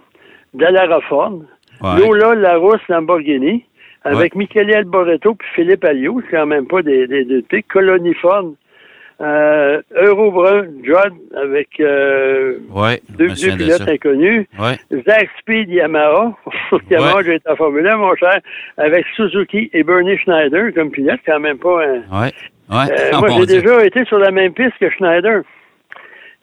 Ouais. 1.82 1.98
Lola 1.98 2.34
Larousse 2.36 2.86
Lamborghini, 2.88 3.64
avec 4.04 4.34
Michele 4.36 4.72
Alboreto 4.74 5.34
puis 5.34 5.48
Philippe 5.54 5.84
Alliot, 5.84 6.20
c'est 6.24 6.36
quand 6.36 6.46
même 6.46 6.66
pas 6.66 6.82
des, 6.82 7.06
des, 7.08 7.24
des 7.24 7.42
Ford, 8.14 8.52
euh, 9.22 9.80
Eurobrun 9.94 10.64
Judd 10.82 11.12
avec 11.40 11.68
euh, 11.80 12.58
Ouais, 12.70 13.00
deux, 13.10 13.28
deux 13.28 13.52
de 13.52 13.56
pilotes 13.56 13.88
inconnus. 13.88 14.46
Ouais. 14.58 14.76
Zach 15.06 15.28
Speed 15.40 15.68
Yamaha. 15.68 16.32
Yamaha, 16.90 17.16
Ouais. 17.16 17.24
j'ai 17.24 17.34
été 17.36 17.48
en 17.50 17.56
Formule 17.56 17.86
1, 17.86 17.96
mon 17.96 18.14
cher, 18.16 18.40
avec 18.78 19.06
Suzuki 19.16 19.70
et 19.72 19.82
Bernie 19.84 20.18
Schneider 20.18 20.72
comme 20.74 20.90
pilote, 20.90 21.20
quand 21.24 21.40
même 21.40 21.58
pas 21.58 21.84
un. 21.84 21.94
Ouais. 22.22 22.32
Ouais. 22.70 22.90
Euh, 22.90 23.10
Oh, 23.14 23.18
moi, 23.20 23.30
j'ai 23.40 23.60
déjà 23.60 23.84
été 23.84 24.04
sur 24.06 24.18
la 24.18 24.30
même 24.30 24.52
piste 24.52 24.76
que 24.80 24.90
Schneider. 24.90 25.42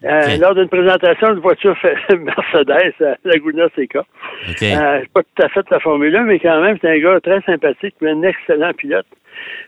Euh. 0.06 0.38
Lors 0.38 0.56
d'une 0.56 0.70
présentation 0.70 1.34
de 1.34 1.40
voiture 1.42 1.76
Mercedes 2.10 2.94
à 3.02 3.16
Laguna 3.26 3.66
Seca. 3.76 4.00
OK. 4.50 4.64
Euh, 4.64 5.00
c'est 5.02 5.12
pas 5.12 5.22
tout 5.24 5.44
à 5.44 5.50
fait 5.50 5.66
la 5.70 5.80
Formule 5.82 6.16
1, 6.16 6.24
mais 6.24 6.40
quand 6.40 6.62
même, 6.62 6.78
c'est 6.82 6.90
un 6.90 7.00
gars 7.00 7.20
très 7.22 7.42
sympathique, 7.42 7.96
mais 8.02 8.12
un 8.12 8.22
excellent 8.24 8.72
pilote. 8.74 9.06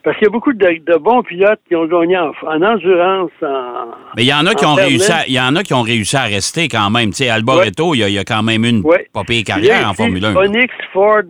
Parce 0.04 0.18
qu'il 0.18 0.26
y 0.26 0.30
a 0.30 0.32
beaucoup 0.32 0.54
de, 0.54 0.66
de 0.68 0.98
bons 0.98 1.22
pilotes 1.24 1.60
qui 1.68 1.76
ont 1.76 1.86
gagné 1.86 2.18
en, 2.18 2.32
en 2.46 2.62
endurance, 2.62 3.32
en, 3.42 3.88
Mais 4.16 4.24
il 4.24 4.30
y 4.30 4.34
en 4.34 4.46
a 4.46 4.54
qui 4.54 4.66
en 4.66 4.72
ont 4.72 4.76
réussi 4.76 5.12
il 5.28 5.34
y 5.34 5.40
en 5.40 5.56
a 5.56 5.64
qui 5.64 5.74
ont 5.74 5.82
réussi 5.82 6.16
à 6.18 6.24
rester 6.24 6.68
quand 6.68 6.90
même. 6.90 7.10
Tu 7.10 7.24
sais, 7.24 7.30
Alboreto, 7.30 7.94
il 7.94 8.00
y 8.00 8.04
a- 8.04 8.08
il 8.10 8.16
y, 8.16 8.20
a 8.20 8.24
quand 8.24 8.44
même 8.44 8.64
une 8.66 8.82
Ouais. 8.86 9.08
pas 9.14 9.24
pire 9.24 9.44
carrière 9.46 9.90
en 9.90 9.94
Formule 9.94 10.26
1. 10.26 10.36
Onyx, 10.36 10.74
Ford, 10.92 11.22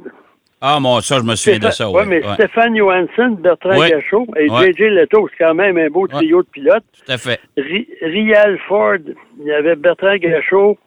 Ah, 0.61 0.79
moi, 0.79 1.01
ça, 1.01 1.17
je 1.17 1.23
me 1.23 1.35
souviens 1.35 1.59
de 1.59 1.71
ça. 1.71 1.89
ouais, 1.89 2.01
Ouais, 2.01 2.05
mais 2.05 2.23
ouais. 2.25 2.33
Stéphane 2.35 2.77
Johansson, 2.77 3.37
Bertrand 3.39 3.77
Ouais. 3.79 3.89
Gachot 3.89 4.27
et. 4.37 4.47
J.J. 4.47 4.89
Leto, 4.89 5.27
c'est 5.31 5.43
quand 5.43 5.55
même 5.55 5.77
un 5.77 5.89
beau 5.89 6.07
trio 6.07 6.43
de 6.43 6.47
pilotes. 6.49 6.83
Tout 7.05 7.11
à 7.11 7.17
fait. 7.17 7.39
Ri- 7.57 7.87
Rial 8.01 8.59
Ford, 8.67 8.97
il 9.39 9.45
y 9.45 9.51
avait 9.51 9.75
Bertrand 9.75 10.15
Gachot, 10.17 10.77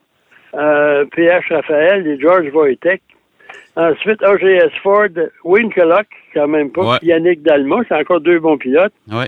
euh, 0.55 1.05
PH 1.15 1.51
Raphaël 1.51 2.07
et 2.07 2.21
George 2.21 2.47
Wojtek. 2.53 3.03
Ensuite, 3.77 4.23
AGS 4.23 4.71
Ford, 4.85 5.09
Wayne 5.43 5.73
Collock, 5.75 6.07
quand 6.33 6.47
même 6.47 6.71
pas, 6.71 6.99
Yannick 7.03 7.43
Dalma, 7.43 7.79
c'est 7.89 7.97
encore 7.97 8.21
deux 8.21 8.39
bons 8.39 8.57
pilotes. 8.57 8.93
Ouais. 9.11 9.27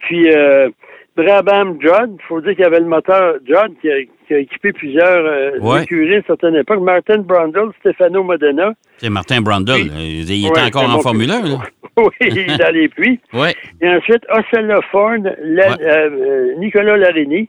Puis 0.00 0.30
euh, 0.30 0.68
Brabham 1.16 1.80
Judd, 1.80 2.16
il 2.18 2.22
faut 2.28 2.42
dire 2.42 2.50
qu'il 2.52 2.60
y 2.60 2.64
avait 2.66 2.80
le 2.80 2.84
moteur 2.86 3.36
Judd 3.46 3.72
qui 3.80 3.90
a, 3.90 3.94
qui 4.26 4.34
a 4.34 4.38
équipé 4.38 4.72
plusieurs 4.72 5.24
euh, 5.24 5.58
Ouais. 5.60 5.82
écuries 5.84 6.14
à 6.14 6.16
une 6.18 6.22
certaine 6.26 6.56
époque. 6.56 6.80
Martin 6.80 7.18
Brundle, 7.18 7.70
Stefano 7.80 8.22
Modena. 8.22 8.72
C'est 8.98 9.10
Martin 9.10 9.40
Brundle. 9.40 9.72
Oui. 9.72 9.90
Euh, 9.94 10.24
Il, 10.28 10.44
Ouais, 10.44 10.50
était 10.50 10.60
c'est 10.60 10.66
encore 10.66 10.94
en 10.96 11.00
Formule 11.00 11.30
1. 11.30 11.42
pilote. 11.42 11.58
Là. 11.60 11.66
oui, 11.98 12.10
il 12.20 12.38
est 12.38 12.58
dans 12.58 12.74
les 12.74 12.88
puits. 12.88 13.20
Ouais. 13.32 13.54
Et 13.80 13.88
ensuite, 13.88 14.22
Ocella 14.30 14.80
Ford, 14.90 15.12
la- 15.42 15.72
euh, 15.72 16.10
euh, 16.10 16.54
Nicolas 16.58 16.96
Larini. 16.96 17.48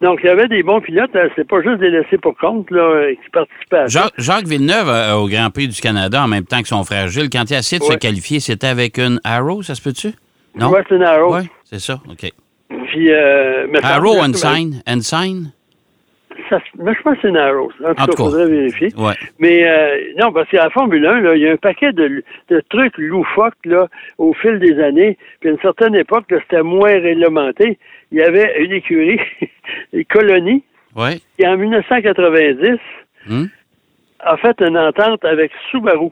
Donc, 0.00 0.18
il 0.24 0.26
y 0.26 0.30
avait 0.30 0.48
des 0.48 0.64
bons 0.64 0.80
pilotes. 0.80 1.14
hein. 1.14 1.28
C'est 1.36 1.46
pas 1.46 1.62
juste 1.62 1.78
des 1.78 1.90
laissés 1.90 2.18
pour 2.18 2.36
compte 2.36 2.68
là, 2.72 3.12
qui 3.12 3.30
participaient 3.30 3.76
à 3.76 3.88
ça. 3.88 4.00
Jacques, 4.00 4.12
Jacques 4.18 4.46
Villeneuve, 4.48 4.88
euh, 4.88 5.14
au 5.14 5.28
Grand 5.28 5.50
Prix 5.50 5.68
du 5.68 5.80
Canada, 5.80 6.24
en 6.24 6.26
même 6.28 6.44
temps 6.44 6.60
que 6.60 6.66
son 6.68 6.82
frère 6.82 7.06
Gilles, 7.06 7.30
quand 7.30 7.44
il 7.48 7.54
a 7.54 7.58
essayé 7.60 7.78
de 7.78 7.84
se 7.84 7.96
qualifier, 7.98 8.40
c'était 8.40 8.66
avec 8.66 8.98
une 8.98 9.20
Arrow, 9.22 9.62
ça 9.62 9.76
se 9.76 9.82
peut-tu? 9.82 10.08
Non? 10.58 10.70
Western 10.70 11.02
Arrow. 11.04 11.34
Ouais, 11.34 11.42
c'est 11.64 11.78
ça. 11.78 12.00
OK. 12.10 12.30
Puis, 12.88 13.12
euh, 13.12 13.68
Arrow, 13.82 14.18
Ensign. 14.18 14.82
Ensign? 14.88 15.52
Ça- 16.58 16.62
mais 16.78 16.94
je 16.94 17.02
pense 17.02 17.14
que 17.16 17.22
c'est 17.22 17.28
une 17.28 17.36
Arrow. 17.36 17.70
En 17.84 17.94
tout 17.94 18.02
En 18.02 18.06
cas, 18.06 18.12
il 18.12 18.16
faudrait 18.16 18.46
vérifier. 18.48 18.88
Ouais. 18.96 19.14
Mais 19.38 19.68
euh, 19.68 19.96
non, 20.18 20.32
parce 20.32 20.48
qu'à 20.50 20.64
la 20.64 20.70
Formule 20.70 21.04
1, 21.06 21.20
là, 21.20 21.34
il 21.34 21.42
y 21.42 21.48
a 21.48 21.52
un 21.52 21.56
paquet 21.56 21.92
de, 21.92 22.22
de 22.48 22.62
trucs 22.68 22.96
loufoques 22.98 23.64
là, 23.64 23.88
au 24.18 24.32
fil 24.34 24.58
des 24.58 24.78
années. 24.80 25.16
Puis 25.40 25.48
à 25.48 25.52
une 25.52 25.58
certaine 25.60 25.94
époque, 25.94 26.24
c'était 26.28 26.62
moins 26.62 26.92
réglementé. 27.00 27.78
Il 28.10 28.18
y 28.18 28.22
avait 28.22 28.62
une 28.64 28.72
écurie, 28.72 29.20
les 29.92 30.04
colonies, 30.04 30.62
Ouais. 30.94 31.18
qui 31.38 31.46
en 31.46 31.56
1990 31.56 32.78
Hum? 33.30 33.48
a 34.20 34.36
fait 34.36 34.60
une 34.60 34.76
entente 34.76 35.24
avec 35.24 35.52
Subaru. 35.70 36.08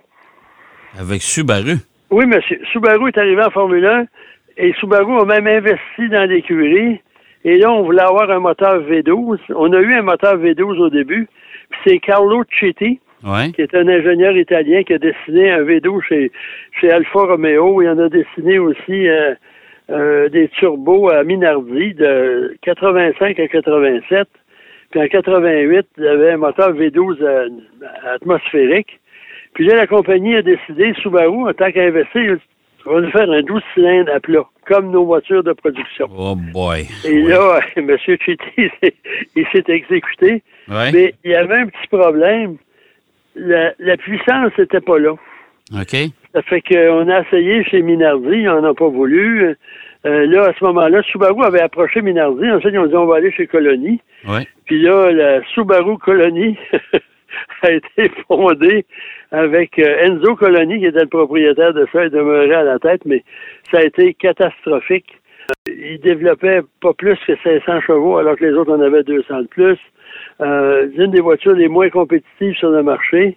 Avec 0.99 1.23
Subaru? 1.23 1.75
Oui, 2.11 2.25
monsieur. 2.27 2.61
Subaru 2.73 3.09
est 3.09 3.19
arrivé 3.19 3.43
en 3.43 3.51
Formule 3.51 3.85
1 3.87 4.05
et 4.57 4.73
Subaru 4.81 5.21
a 5.21 5.25
même 5.25 5.47
investi 5.47 6.09
dans 6.09 6.29
l'écurie. 6.29 7.01
Et 7.45 7.57
là, 7.59 7.73
on 7.73 7.83
voulait 7.83 8.03
avoir 8.03 8.31
un 8.31 8.41
moteur 8.41 8.83
V12. 8.83 9.39
On 9.55 9.73
a 9.73 9.81
eu 9.81 9.95
un 9.95 10.03
moteur 10.03 10.37
V12 10.37 10.79
au 10.79 10.91
début. 10.91 11.27
Puis 11.71 11.81
c'est 11.85 11.99
Carlo 11.99 12.43
Citti, 12.59 13.01
Ouais. 13.23 13.53
qui 13.53 13.63
est 13.63 13.75
un 13.75 13.87
ingénieur 13.87 14.37
italien 14.37 14.83
qui 14.83 14.95
a 14.95 14.99
dessiné 14.99 15.51
un 15.51 15.63
V12 15.63 16.03
chez, 16.09 16.33
chez 16.81 16.91
Alfa 16.91 17.21
Romeo. 17.21 17.83
Il 17.83 17.89
en 17.89 17.99
a 17.99 18.09
dessiné 18.09 18.59
aussi 18.59 19.09
euh, 19.09 19.35
euh, 19.91 20.29
des 20.29 20.49
turbos 20.49 21.11
à 21.11 21.23
Minardi 21.25 21.95
de 21.95 22.57
85 22.63 23.39
à 23.39 23.49
87. 23.49 24.29
Puis 24.91 25.01
en 25.01 25.07
88, 25.07 25.87
il 25.99 26.05
y 26.05 26.09
avait 26.09 26.33
un 26.33 26.37
moteur 26.39 26.73
V12 26.73 27.19
euh, 27.23 27.49
atmosphérique. 28.15 29.01
Puis 29.55 29.67
là, 29.67 29.77
la 29.77 29.87
compagnie 29.87 30.37
a 30.37 30.43
décidé, 30.43 30.93
Subaru, 31.03 31.49
en 31.49 31.53
tant 31.53 31.71
qu'investir, 31.73 32.39
on 32.87 32.95
va 32.95 33.01
nous 33.01 33.11
faire 33.11 33.31
un 33.31 33.43
12 33.43 33.63
cylindres 33.75 34.13
à 34.15 34.21
plat, 34.21 34.45
comme 34.67 34.91
nos 34.91 35.05
voitures 35.05 35.43
de 35.43 35.53
production. 35.53 36.09
Oh 36.17 36.35
boy. 36.35 36.87
Et 37.05 37.23
là, 37.23 37.61
M. 37.77 37.97
Chitti, 37.99 38.71
il 39.37 39.47
s'est 39.53 39.65
exécuté. 39.69 40.43
Mais 40.69 41.15
il 41.25 41.31
y 41.31 41.35
avait 41.35 41.57
un 41.57 41.67
petit 41.67 41.89
problème. 41.91 42.57
La, 43.35 43.73
la 43.79 43.97
puissance 43.97 44.53
n'était 44.59 44.81
pas 44.81 44.99
là. 44.99 45.13
OK. 45.73 45.97
Ça 46.35 46.43
fait 46.43 46.63
qu'on 46.63 47.09
a 47.09 47.21
essayé 47.21 47.65
chez 47.65 47.83
Minardi, 47.83 48.29
ils 48.33 48.45
n'en 48.45 48.65
ont 48.65 48.75
pas 48.75 48.89
voulu. 48.89 49.57
Euh, 50.07 50.27
là, 50.27 50.45
à 50.45 50.53
ce 50.59 50.65
moment-là, 50.65 51.03
Subaru 51.03 51.45
avait 51.45 51.61
approché 51.61 52.01
Minardi. 52.03 52.51
Ensuite, 52.51 52.73
ils 52.73 52.79
ont 52.79 52.87
dit 52.87 52.97
on 52.97 53.07
va 53.07 53.17
aller 53.17 53.33
chez 53.33 53.47
Colony. 53.47 54.01
Ouais. 54.27 54.47
Puis 54.65 54.81
là, 54.81 55.13
la 55.13 55.45
Subaru 55.55 55.99
Colony 55.99 56.57
a 57.63 57.73
été 57.73 58.11
fondée 58.29 58.85
avec 59.33 59.79
euh, 59.79 60.05
Enzo 60.07 60.37
Colony, 60.37 60.81
qui 60.81 60.87
était 60.87 61.01
le 61.01 61.07
propriétaire 61.09 61.73
de 61.75 61.87
ça, 61.93 62.07
et 62.07 62.11
demeurait 62.11 62.55
à 62.55 62.65
la 62.65 62.79
tête, 62.79 63.03
mais 63.05 63.23
ça 63.71 63.79
a 63.79 63.85
été 63.85 64.15
catastrophique. 64.15 65.13
Euh, 65.69 65.73
Il 65.73 66.01
développait 66.01 66.61
pas 66.81 66.93
plus 66.95 67.17
que 67.27 67.37
500 67.43 67.81
chevaux, 67.83 68.19
alors 68.19 68.37
que 68.37 68.45
les 68.45 68.53
autres 68.53 68.73
en 68.73 68.81
avaient 68.81 69.03
200 69.05 69.43
de 69.43 69.47
plus. 69.47 69.79
Euh, 70.41 70.89
une 70.97 71.11
des 71.11 71.21
voitures 71.21 71.55
les 71.55 71.69
moins 71.69 71.91
compétitives 71.91 72.55
sur 72.57 72.71
le 72.71 72.83
marché. 72.83 73.37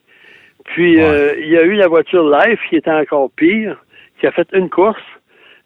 Puis, 0.66 0.96
Ouais. 0.98 1.04
euh, 1.04 1.34
il 1.40 1.50
y 1.50 1.58
a 1.58 1.64
eu 1.64 1.74
la 1.74 1.88
voiture 1.88 2.24
Life, 2.30 2.60
qui 2.70 2.78
était 2.78 2.92
encore 2.92 3.30
pire, 3.36 3.78
qui 4.20 4.28
a 4.28 4.32
fait 4.32 4.48
une 4.54 4.70
course. 4.70 5.02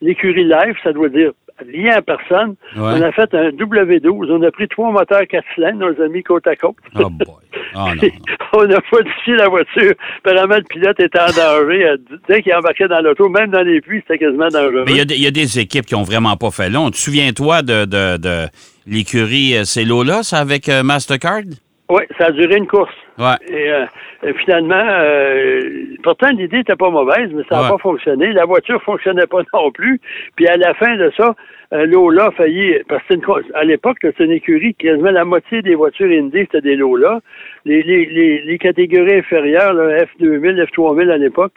L'écurie 0.01 0.43
Life, 0.43 0.77
ça 0.83 0.93
doit 0.93 1.09
dire 1.09 1.31
rien 1.59 1.97
à 1.97 2.01
personne. 2.01 2.55
Ouais. 2.75 2.81
On 2.95 3.01
a 3.01 3.11
fait 3.11 3.33
un 3.33 3.49
W12. 3.49 4.31
On 4.31 4.41
a 4.43 4.51
pris 4.51 4.67
trois 4.67 4.91
moteurs 4.91 5.21
4 5.29 5.43
cylindres, 5.55 5.85
on 5.85 5.89
les 5.89 6.01
a 6.05 6.07
mis 6.07 6.23
côte 6.23 6.45
à 6.47 6.55
côte. 6.55 6.75
Oh 6.95 7.09
boy. 7.09 7.27
Oh 7.75 7.89
non. 7.95 8.09
On 8.53 8.59
a 8.71 8.79
modifié 8.93 9.35
la 9.35 9.49
voiture. 9.49 9.93
Apparemment, 10.23 10.55
le 10.55 10.63
pilote 10.63 10.99
était 10.99 11.19
en 11.19 11.25
danger. 11.27 11.85
Euh, 11.85 11.97
Dès 12.29 12.41
qu'il 12.41 12.53
embarquait 12.55 12.87
dans 12.87 13.01
l'auto, 13.01 13.27
même 13.29 13.51
dans 13.51 13.61
les 13.61 13.81
puits, 13.81 14.01
c'était 14.07 14.17
quasiment 14.19 14.47
dangereux. 14.47 14.83
Mais 14.85 14.93
il 14.93 14.97
y, 14.97 15.01
a 15.01 15.05
des- 15.05 15.15
il 15.15 15.21
y 15.21 15.27
a 15.27 15.31
des 15.31 15.59
équipes 15.59 15.85
qui 15.85 15.93
ont 15.95 16.03
vraiment 16.03 16.37
pas 16.37 16.49
fait 16.49 16.69
long. 16.69 16.89
Tu 16.89 16.99
souviens-toi 17.01 17.61
de, 17.63 17.85
de, 17.85 18.17
de 18.17 18.45
l'écurie 18.87 19.57
euh, 19.57 19.63
C'est 19.65 19.85
ça, 20.23 20.37
avec 20.39 20.69
euh, 20.69 20.81
Mastercard? 20.81 21.41
Oui, 21.89 22.03
ça 22.19 22.25
a 22.27 22.31
duré 22.31 22.57
une 22.57 22.67
course. 22.67 22.93
Ouais. 23.17 23.35
Et, 23.49 23.71
euh, 23.71 23.85
et 24.23 24.33
finalement, 24.33 24.75
euh, 24.89 25.61
pourtant 26.03 26.29
l'idée 26.31 26.57
n'était 26.57 26.75
pas 26.75 26.89
mauvaise, 26.89 27.31
mais 27.33 27.43
ça 27.49 27.55
n'a 27.55 27.61
Ouais. 27.63 27.69
pas 27.69 27.77
fonctionné. 27.77 28.33
La 28.33 28.45
voiture 28.45 28.81
fonctionnait 28.83 29.25
pas 29.27 29.41
non 29.53 29.71
plus. 29.71 29.99
Puis 30.35 30.47
à 30.47 30.57
la 30.57 30.73
fin 30.73 30.95
de 30.97 31.11
ça, 31.15 31.33
euh, 31.73 31.85
Lola 31.85 32.25
a 32.25 32.31
failli, 32.31 32.75
parce 32.89 33.01
que 33.03 33.07
c'est 33.09 33.15
une 33.15 33.23
à 33.55 33.63
l'époque, 33.63 33.97
c'était 34.01 34.25
une 34.25 34.31
écurie, 34.31 34.73
quasiment 34.75 35.11
la 35.11 35.23
moitié 35.25 35.61
des 35.61 35.75
voitures 35.75 36.07
Indy, 36.11 36.39
c'était 36.41 36.61
des 36.61 36.75
Lola. 36.75 37.21
Les, 37.67 37.83
les, 37.83 38.05
les, 38.05 38.41
les 38.43 38.57
catégories 38.57 39.15
inférieures, 39.19 39.73
là, 39.73 40.03
F2000, 40.05 40.63
F3000 40.65 41.09
à 41.11 41.17
l'époque, 41.17 41.51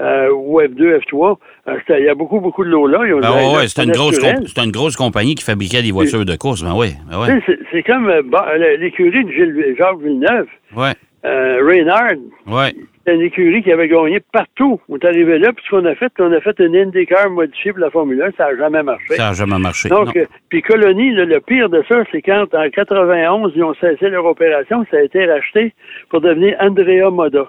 euh, 0.00 0.28
ou 0.32 0.60
F2, 0.60 0.98
F3, 1.00 1.36
euh, 1.68 1.78
il 1.98 2.04
y 2.04 2.08
a 2.08 2.14
beaucoup, 2.14 2.38
beaucoup 2.40 2.64
de 2.64 2.70
ont 3.14 3.20
Ben 3.20 3.56
ouais, 3.56 3.66
c'était 3.68 3.84
une, 3.84 3.92
grosse 3.92 4.20
c'était 4.46 4.64
une 4.64 4.72
grosse 4.72 4.96
compagnie 4.96 5.34
qui 5.34 5.44
fabriquait 5.44 5.82
des 5.82 5.90
voitures 5.92 6.24
de 6.24 6.36
course. 6.36 6.62
Ben 6.62 6.74
oui, 6.76 6.88
ben 7.10 7.18
ouais. 7.20 7.40
C'est 7.72 7.82
comme 7.82 8.08
euh, 8.08 8.22
la- 8.58 8.76
l'écurie 8.76 9.24
de 9.24 9.30
Gilles- 9.30 9.74
Jacques 9.78 9.98
Villeneuve, 10.00 10.46
Ouais, 10.76 10.92
euh, 11.24 11.58
Reynard, 11.64 12.12
ouais. 12.46 12.74
Une 13.06 13.20
écurie 13.22 13.62
qui 13.62 13.70
avait 13.72 13.88
gagné 13.88 14.20
partout. 14.32 14.80
On 14.88 14.96
est 14.96 15.04
arrivé 15.04 15.38
là, 15.38 15.52
puis 15.52 15.64
ce 15.64 15.70
qu'on 15.70 15.84
a 15.84 15.94
fait, 15.94 16.12
on 16.18 16.32
a 16.32 16.40
fait 16.40 16.58
une 16.60 16.74
IndyCar 16.76 17.30
modifiée 17.30 17.72
pour 17.72 17.80
la 17.80 17.90
Formule 17.90 18.22
1, 18.22 18.30
ça 18.36 18.50
n'a 18.50 18.56
jamais 18.56 18.82
marché. 18.82 19.14
Ça 19.14 19.28
n'a 19.28 19.32
jamais 19.34 19.58
marché. 19.58 19.88
Donc, 19.88 20.16
euh, 20.16 20.24
puis 20.48 20.62
Colony, 20.62 21.12
le 21.12 21.40
pire 21.40 21.68
de 21.68 21.82
ça, 21.88 22.02
c'est 22.10 22.22
quand 22.22 22.46
en 22.54 22.70
91, 22.70 23.52
ils 23.56 23.62
ont 23.62 23.74
cessé 23.74 24.08
leur 24.08 24.24
opération, 24.24 24.84
ça 24.90 24.96
a 24.98 25.02
été 25.02 25.26
racheté 25.26 25.74
pour 26.08 26.20
devenir 26.20 26.56
Andrea 26.60 27.10
Moda. 27.10 27.46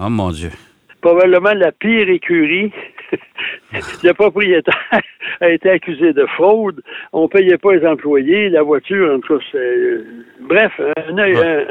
Oh 0.00 0.08
mon 0.10 0.30
Dieu. 0.30 0.50
Probablement 1.00 1.52
la 1.54 1.72
pire 1.72 2.08
écurie. 2.08 2.72
le 4.02 4.12
propriétaire 4.12 4.74
a 5.40 5.50
été 5.50 5.70
accusé 5.70 6.12
de 6.12 6.26
fraude. 6.34 6.80
On 7.12 7.28
payait 7.28 7.58
pas 7.58 7.74
les 7.74 7.86
employés. 7.86 8.48
La 8.48 8.62
voiture, 8.62 9.14
en 9.14 9.20
tout 9.20 9.38
cas, 9.38 9.44
c'est... 9.52 9.98
Bref, 10.40 10.72
un 11.08 11.18
œil- 11.18 11.34
Ouais. 11.36 11.66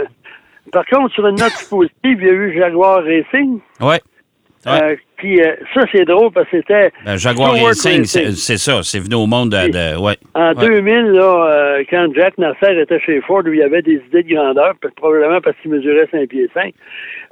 Par 0.74 0.86
contre, 0.88 1.14
sur 1.14 1.28
une 1.28 1.36
note 1.36 1.54
positive, 1.70 2.20
il 2.20 2.26
y 2.26 2.30
a 2.30 2.34
eu 2.34 2.58
Jaguar 2.58 3.04
Racing. 3.04 3.60
Ouais. 3.80 4.02
Ouais. 4.66 4.82
Euh, 4.82 4.96
puis 5.18 5.42
euh, 5.42 5.56
ça, 5.74 5.82
c'est 5.92 6.06
drôle 6.06 6.32
parce 6.32 6.50
que 6.50 6.58
c'était 6.58 6.92
Ben, 7.06 7.18
Jaguar 7.18 7.54
Racing, 7.62 8.06
c'est 8.06 8.58
ça. 8.58 8.82
C'est 8.84 9.00
venu 9.00 9.16
au 9.16 9.26
monde 9.26 9.52
de. 9.52 9.68
de- 9.70 9.98
ouais. 9.98 10.18
En 10.36 10.54
Ouais. 10.54 10.68
2000, 10.68 11.12
là, 11.12 11.48
euh, 11.50 11.84
quand 11.90 12.08
Jack 12.16 12.38
Nasser 12.38 12.80
était 12.82 13.00
chez 13.02 13.22
Ford, 13.22 13.42
où 13.46 13.52
il 13.52 13.60
y 13.60 13.62
avait 13.64 13.82
des 13.82 14.02
idées 14.08 14.24
de 14.24 14.34
grandeur, 14.34 14.74
probablement 14.96 15.40
parce 15.42 15.56
qu'il 15.62 15.72
mesurait 15.72 16.08
5 16.12 16.28
pieds 16.30 16.50
5, 16.54 16.74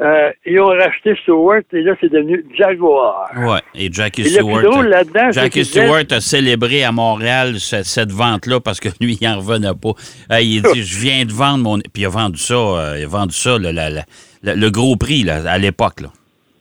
euh, 0.02 0.30
ils 0.46 0.60
ont 0.60 0.68
racheté 0.68 1.16
Stewart 1.22 1.62
et 1.74 1.82
là, 1.82 1.94
c'est 2.02 2.12
devenu 2.12 2.46
Jaguar. 2.58 3.30
Ouais. 3.38 3.60
Et 3.76 3.92
Jackie 3.92 4.22
Et 4.22 4.24
le 4.26 4.30
Stewart. 4.30 4.62
drôle 4.64 4.96
c'est 5.14 5.32
Jackie 5.34 5.66
Stewart 5.66 6.04
a 6.12 6.20
célébré 6.22 6.84
à 6.84 6.92
Montréal 6.92 7.60
ce- 7.60 7.84
cette 7.84 8.12
vente-là 8.12 8.60
parce 8.60 8.80
que 8.80 8.90
lui, 9.02 9.18
il 9.20 9.28
n'en 9.28 9.38
revenait 9.38 9.70
pas. 9.82 10.40
Il 10.42 10.62
dit 10.62 10.84
Je 10.84 11.00
viens 11.00 11.26
de 11.26 11.32
vendre 11.32 11.64
mon. 11.64 11.78
Puis 11.80 12.04
il 12.04 12.06
a 12.06 12.10
vendu 12.10 12.40
ça, 12.40 12.94
il 12.98 13.04
a 13.04 13.08
vendu 13.08 13.34
ça, 13.36 13.58
le, 13.58 13.72
la- 13.72 13.90
le- 13.90 14.02
le 14.44 14.70
gros 14.70 14.96
prix 14.96 15.24
là, 15.24 15.40
à 15.50 15.58
l'époque. 15.58 16.02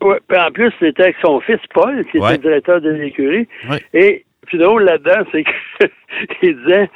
Ouais, 0.03 0.19
puis 0.29 0.39
en 0.39 0.51
plus, 0.51 0.73
c'était 0.81 1.03
avec 1.05 1.17
son 1.23 1.41
fils 1.41 1.59
Paul, 1.75 2.03
qui 2.05 2.17
était 2.19 2.21
Ouais. 2.27 2.39
directeur 2.39 2.81
de 2.81 2.91
l'écurie. 2.91 3.47
Ouais. 3.69 3.83
Et 3.93 4.25
plus 4.47 4.59
drôle 4.59 4.85
là-dedans, 4.85 5.25
c'est 5.33 5.45
qu'il 6.41 6.57
disait 6.65 6.89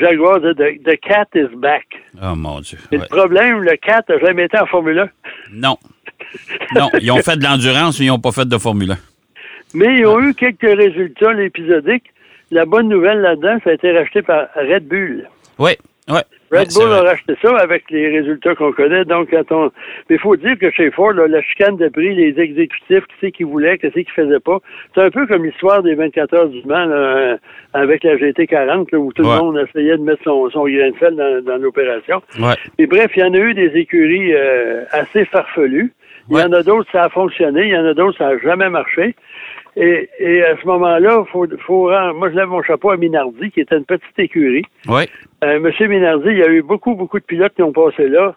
Jaguar, 0.00 0.40
the, 0.40 0.54
the- 0.56 1.00
cat 1.00 1.26
is 1.34 1.48
back. 1.56 1.86
Oh 2.22 2.34
mon 2.36 2.60
Dieu. 2.60 2.78
Et 2.92 2.98
le 2.98 3.06
problème, 3.06 3.62
le 3.62 3.76
cat 3.76 4.02
n'a 4.08 4.18
jamais 4.18 4.44
été 4.44 4.58
en 4.58 4.66
Formule 4.66 4.98
1. 5.00 5.08
Non. 5.52 5.76
Non, 6.76 6.88
ils 7.00 7.10
ont 7.10 7.18
fait 7.18 7.36
de 7.36 7.42
l'endurance, 7.44 7.98
mais 7.98 8.06
ils 8.06 8.08
n'ont 8.08 8.18
pas 8.20 8.32
fait 8.32 8.48
de 8.48 8.58
Formule 8.58 8.92
1. 8.92 8.96
Mais 9.74 9.98
ils 9.98 10.06
ont 10.06 10.20
eu 10.20 10.34
quelques 10.34 10.60
résultats 10.62 11.32
épisodiques. 11.42 12.04
La 12.50 12.64
bonne 12.66 12.88
nouvelle 12.88 13.20
là-dedans, 13.20 13.58
ça 13.64 13.70
a 13.70 13.72
été 13.72 13.90
racheté 13.96 14.22
par 14.22 14.46
Red 14.54 14.86
Bull. 14.86 15.26
Oui, 15.58 15.72
oui. 16.08 16.20
Red 16.52 16.68
Bull 16.74 16.92
a 16.92 17.02
racheté 17.02 17.34
ça 17.40 17.56
avec 17.56 17.90
les 17.90 18.08
résultats 18.10 18.54
qu'on 18.54 18.72
connaît. 18.72 19.04
Donc, 19.04 19.30
quand 19.30 19.50
on... 19.52 19.64
Mais 20.10 20.16
il 20.16 20.18
faut 20.18 20.36
dire 20.36 20.58
que 20.60 20.70
chez 20.70 20.90
Ford, 20.90 21.12
là, 21.12 21.26
la 21.26 21.40
chicane 21.42 21.76
de 21.76 21.88
prix, 21.88 22.14
les 22.14 22.38
exécutifs, 22.40 23.06
qui 23.06 23.14
c'est 23.20 23.30
qui 23.32 23.42
voulait, 23.44 23.78
qui 23.78 23.88
c'est 23.94 24.04
qui 24.04 24.10
faisait 24.12 24.40
pas, 24.40 24.58
c'est 24.94 25.00
un 25.02 25.10
peu 25.10 25.26
comme 25.26 25.44
l'histoire 25.44 25.82
des 25.82 25.94
24 25.94 26.34
heures 26.34 26.48
du 26.48 26.62
Mans 26.66 26.84
là, 26.86 26.94
euh, 26.96 27.36
avec 27.72 28.04
la 28.04 28.16
GT40, 28.16 28.88
là, 28.92 28.98
où 28.98 29.12
tout 29.12 29.22
Ouais. 29.22 29.34
le 29.34 29.40
monde 29.40 29.66
essayait 29.68 29.96
de 29.96 30.02
mettre 30.02 30.22
son, 30.24 30.50
son 30.50 30.64
grain 30.66 30.90
de 30.90 30.96
sel 31.00 31.16
dans, 31.16 31.42
dans 31.42 31.56
l'opération. 31.56 32.22
Ouais. 32.38 32.54
Et 32.78 32.86
bref, 32.86 33.10
il 33.16 33.20
y 33.20 33.24
en 33.24 33.32
a 33.34 33.38
eu 33.38 33.54
des 33.54 33.70
écuries 33.78 34.34
euh, 34.34 34.84
assez 34.92 35.24
farfelues. 35.24 35.92
Il 36.30 36.36
Ouais. 36.36 36.42
y 36.42 36.44
en 36.44 36.52
a 36.52 36.62
d'autres, 36.62 36.88
ça 36.92 37.04
a 37.04 37.08
fonctionné. 37.08 37.62
Il 37.62 37.70
y 37.70 37.76
en 37.76 37.84
a 37.84 37.94
d'autres, 37.94 38.16
ça 38.18 38.28
n'a 38.28 38.38
jamais 38.38 38.68
marché. 38.68 39.16
Et, 39.76 40.08
et 40.18 40.42
à 40.44 40.56
ce 40.60 40.66
moment-là, 40.66 41.24
faut, 41.32 41.46
faut 41.66 41.88
rendre- 41.88 42.14
moi, 42.14 42.30
je 42.30 42.36
lève 42.36 42.48
mon 42.48 42.62
chapeau 42.62 42.90
à 42.90 42.96
Minardi, 42.96 43.50
qui 43.50 43.60
était 43.60 43.76
une 43.76 43.84
petite 43.86 44.18
écurie. 44.18 44.64
Oui. 44.86 45.04
Euh, 45.44 45.58
Monsieur 45.60 45.86
Minardi, 45.88 46.28
il 46.30 46.38
y 46.38 46.42
a 46.42 46.48
eu 46.48 46.62
beaucoup, 46.62 46.94
beaucoup 46.94 47.18
de 47.18 47.24
pilotes 47.24 47.54
qui 47.56 47.62
ont 47.62 47.72
passé 47.72 48.06
là, 48.08 48.34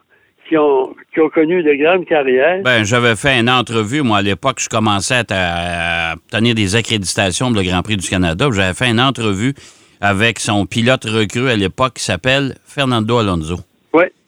qui 0.48 0.58
ont, 0.58 0.96
qui 1.14 1.20
ont 1.20 1.30
connu 1.30 1.62
de 1.62 1.74
grandes 1.74 2.06
carrières. 2.06 2.62
Ben, 2.64 2.84
j'avais 2.86 3.16
fait 3.18 3.38
une 3.40 3.50
entrevue, 3.50 4.02
moi, 4.02 4.20
à 4.20 4.22
l'époque, 4.22 4.60
je 4.60 4.70
commençais 4.70 5.24
à, 5.30 6.12
à 6.12 6.14
obtenir 6.14 6.56
des 6.56 6.76
accréditations 6.76 7.48
pour 7.52 7.58
le 7.62 7.64
Grand 7.68 7.82
Prix 7.82 7.98
du 7.98 8.08
Canada. 8.08 8.48
J'avais 8.54 8.74
fait 8.74 8.90
une 8.90 9.02
entrevue 9.02 9.54
avec 10.00 10.40
son 10.40 10.66
pilote 10.66 11.04
recru 11.06 11.50
à 11.50 11.56
l'époque 11.56 11.96
qui 11.96 12.04
s'appelle 12.04 12.56
Fernando 12.66 13.18
Alonso, 13.18 13.56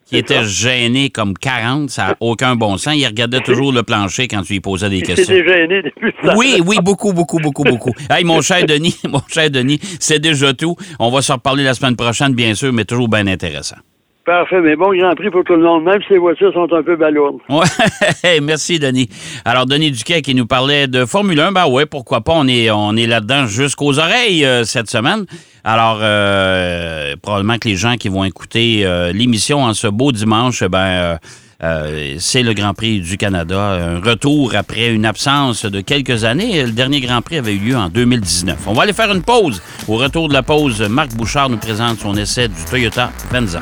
qui 0.08 0.18
était 0.18 0.36
ça. 0.36 0.44
gêné 0.44 1.10
comme 1.10 1.34
40, 1.34 1.90
ça 1.90 2.08
n'a 2.08 2.16
aucun 2.20 2.56
bon 2.56 2.78
sens. 2.78 2.96
Il 2.96 3.06
regardait 3.06 3.42
toujours 3.42 3.72
le 3.74 3.84
plancher 3.84 4.28
quand 4.28 4.42
tu 4.42 4.54
lui 4.54 4.60
posais 4.62 4.90
des 4.90 4.98
Il 4.98 5.04
questions. 5.04 5.26
s'était 5.26 5.48
gêné 5.48 5.82
depuis 5.84 6.14
ça. 6.24 6.34
Oui, 6.36 6.62
oui, 6.66 6.78
beaucoup, 6.82 7.14
beaucoup, 7.14 7.40
beaucoup, 7.40 7.64
beaucoup. 7.64 7.92
Hey, 8.10 8.24
mon 8.24 8.42
cher 8.42 8.66
Denis, 8.66 8.98
mon 9.10 9.22
cher 9.28 9.50
Denis, 9.52 9.80
c'est 10.00 10.20
déjà 10.20 10.54
tout. 10.54 10.76
On 11.00 11.12
va 11.12 11.22
se 11.22 11.32
reparler 11.32 11.64
la 11.64 11.74
semaine 11.74 11.96
prochaine, 11.96 12.34
bien 12.34 12.56
sûr, 12.56 12.72
mais 12.72 12.86
toujours 12.86 13.10
bien 13.10 13.28
intéressant. 13.28 13.78
Parfait, 14.28 14.60
mais 14.60 14.76
bon 14.76 14.94
Grand 14.94 15.16
Prix 15.16 15.30
pour 15.30 15.46
tout 15.46 15.56
le 15.56 15.64
monde, 15.64 15.86
même 15.86 16.02
si 16.06 16.18
voitures 16.18 16.52
sont 16.52 16.68
un 16.74 16.84
peu 16.84 16.98
balourdes. 16.98 17.38
Ouais, 17.48 18.42
merci 18.42 18.78
Denis. 18.78 19.08
Alors 19.46 19.66
Denis 19.66 19.92
Duquet 19.92 20.22
qui 20.22 20.36
nous 20.36 20.46
parlait 20.46 20.88
de 20.88 21.06
Formule 21.06 21.40
1, 21.40 21.54
ben 21.54 21.66
ouais, 21.68 21.86
pourquoi 21.86 22.20
pas, 22.20 22.34
on 22.36 22.46
est 22.46 22.70
on 22.70 22.98
est 22.98 23.08
là-dedans 23.08 23.46
jusqu'aux 23.46 24.00
oreilles 24.00 24.46
euh, 24.46 24.66
cette 24.66 24.90
semaine. 24.90 25.26
Alors 25.64 26.00
euh, 26.02 27.16
probablement 27.22 27.58
que 27.58 27.70
les 27.70 27.78
gens 27.78 27.96
qui 27.96 28.10
vont 28.10 28.26
écouter 28.26 28.82
euh, 28.84 29.14
l'émission 29.14 29.64
en 29.64 29.74
ce 29.74 29.88
beau 29.88 30.12
dimanche, 30.12 30.62
ben 30.66 30.78
euh, 30.78 31.18
euh, 31.64 32.16
c'est 32.20 32.44
le 32.44 32.54
Grand 32.54 32.74
Prix 32.74 33.00
du 33.00 33.16
Canada, 33.16 33.60
un 33.60 34.02
retour 34.02 34.56
après 34.56 34.94
une 34.94 35.06
absence 35.06 35.64
de 35.64 35.80
quelques 35.80 36.26
années. 36.26 36.64
Le 36.64 36.72
dernier 36.72 37.00
Grand 37.00 37.22
Prix 37.22 37.38
avait 37.38 37.54
eu 37.54 37.60
lieu 37.60 37.78
en 37.78 37.88
2019. 37.88 38.58
On 38.68 38.74
va 38.74 38.84
aller 38.84 38.92
faire 38.92 39.10
une 39.14 39.24
pause. 39.24 39.62
Au 39.88 39.96
retour 39.96 40.28
de 40.28 40.34
la 40.34 40.44
pause, 40.44 40.82
Marc 40.82 41.16
Bouchard 41.16 41.50
nous 41.50 41.58
présente 41.58 42.00
son 42.00 42.14
essai 42.18 42.50
du 42.50 42.66
Toyota 42.70 43.10
Venza. 43.32 43.62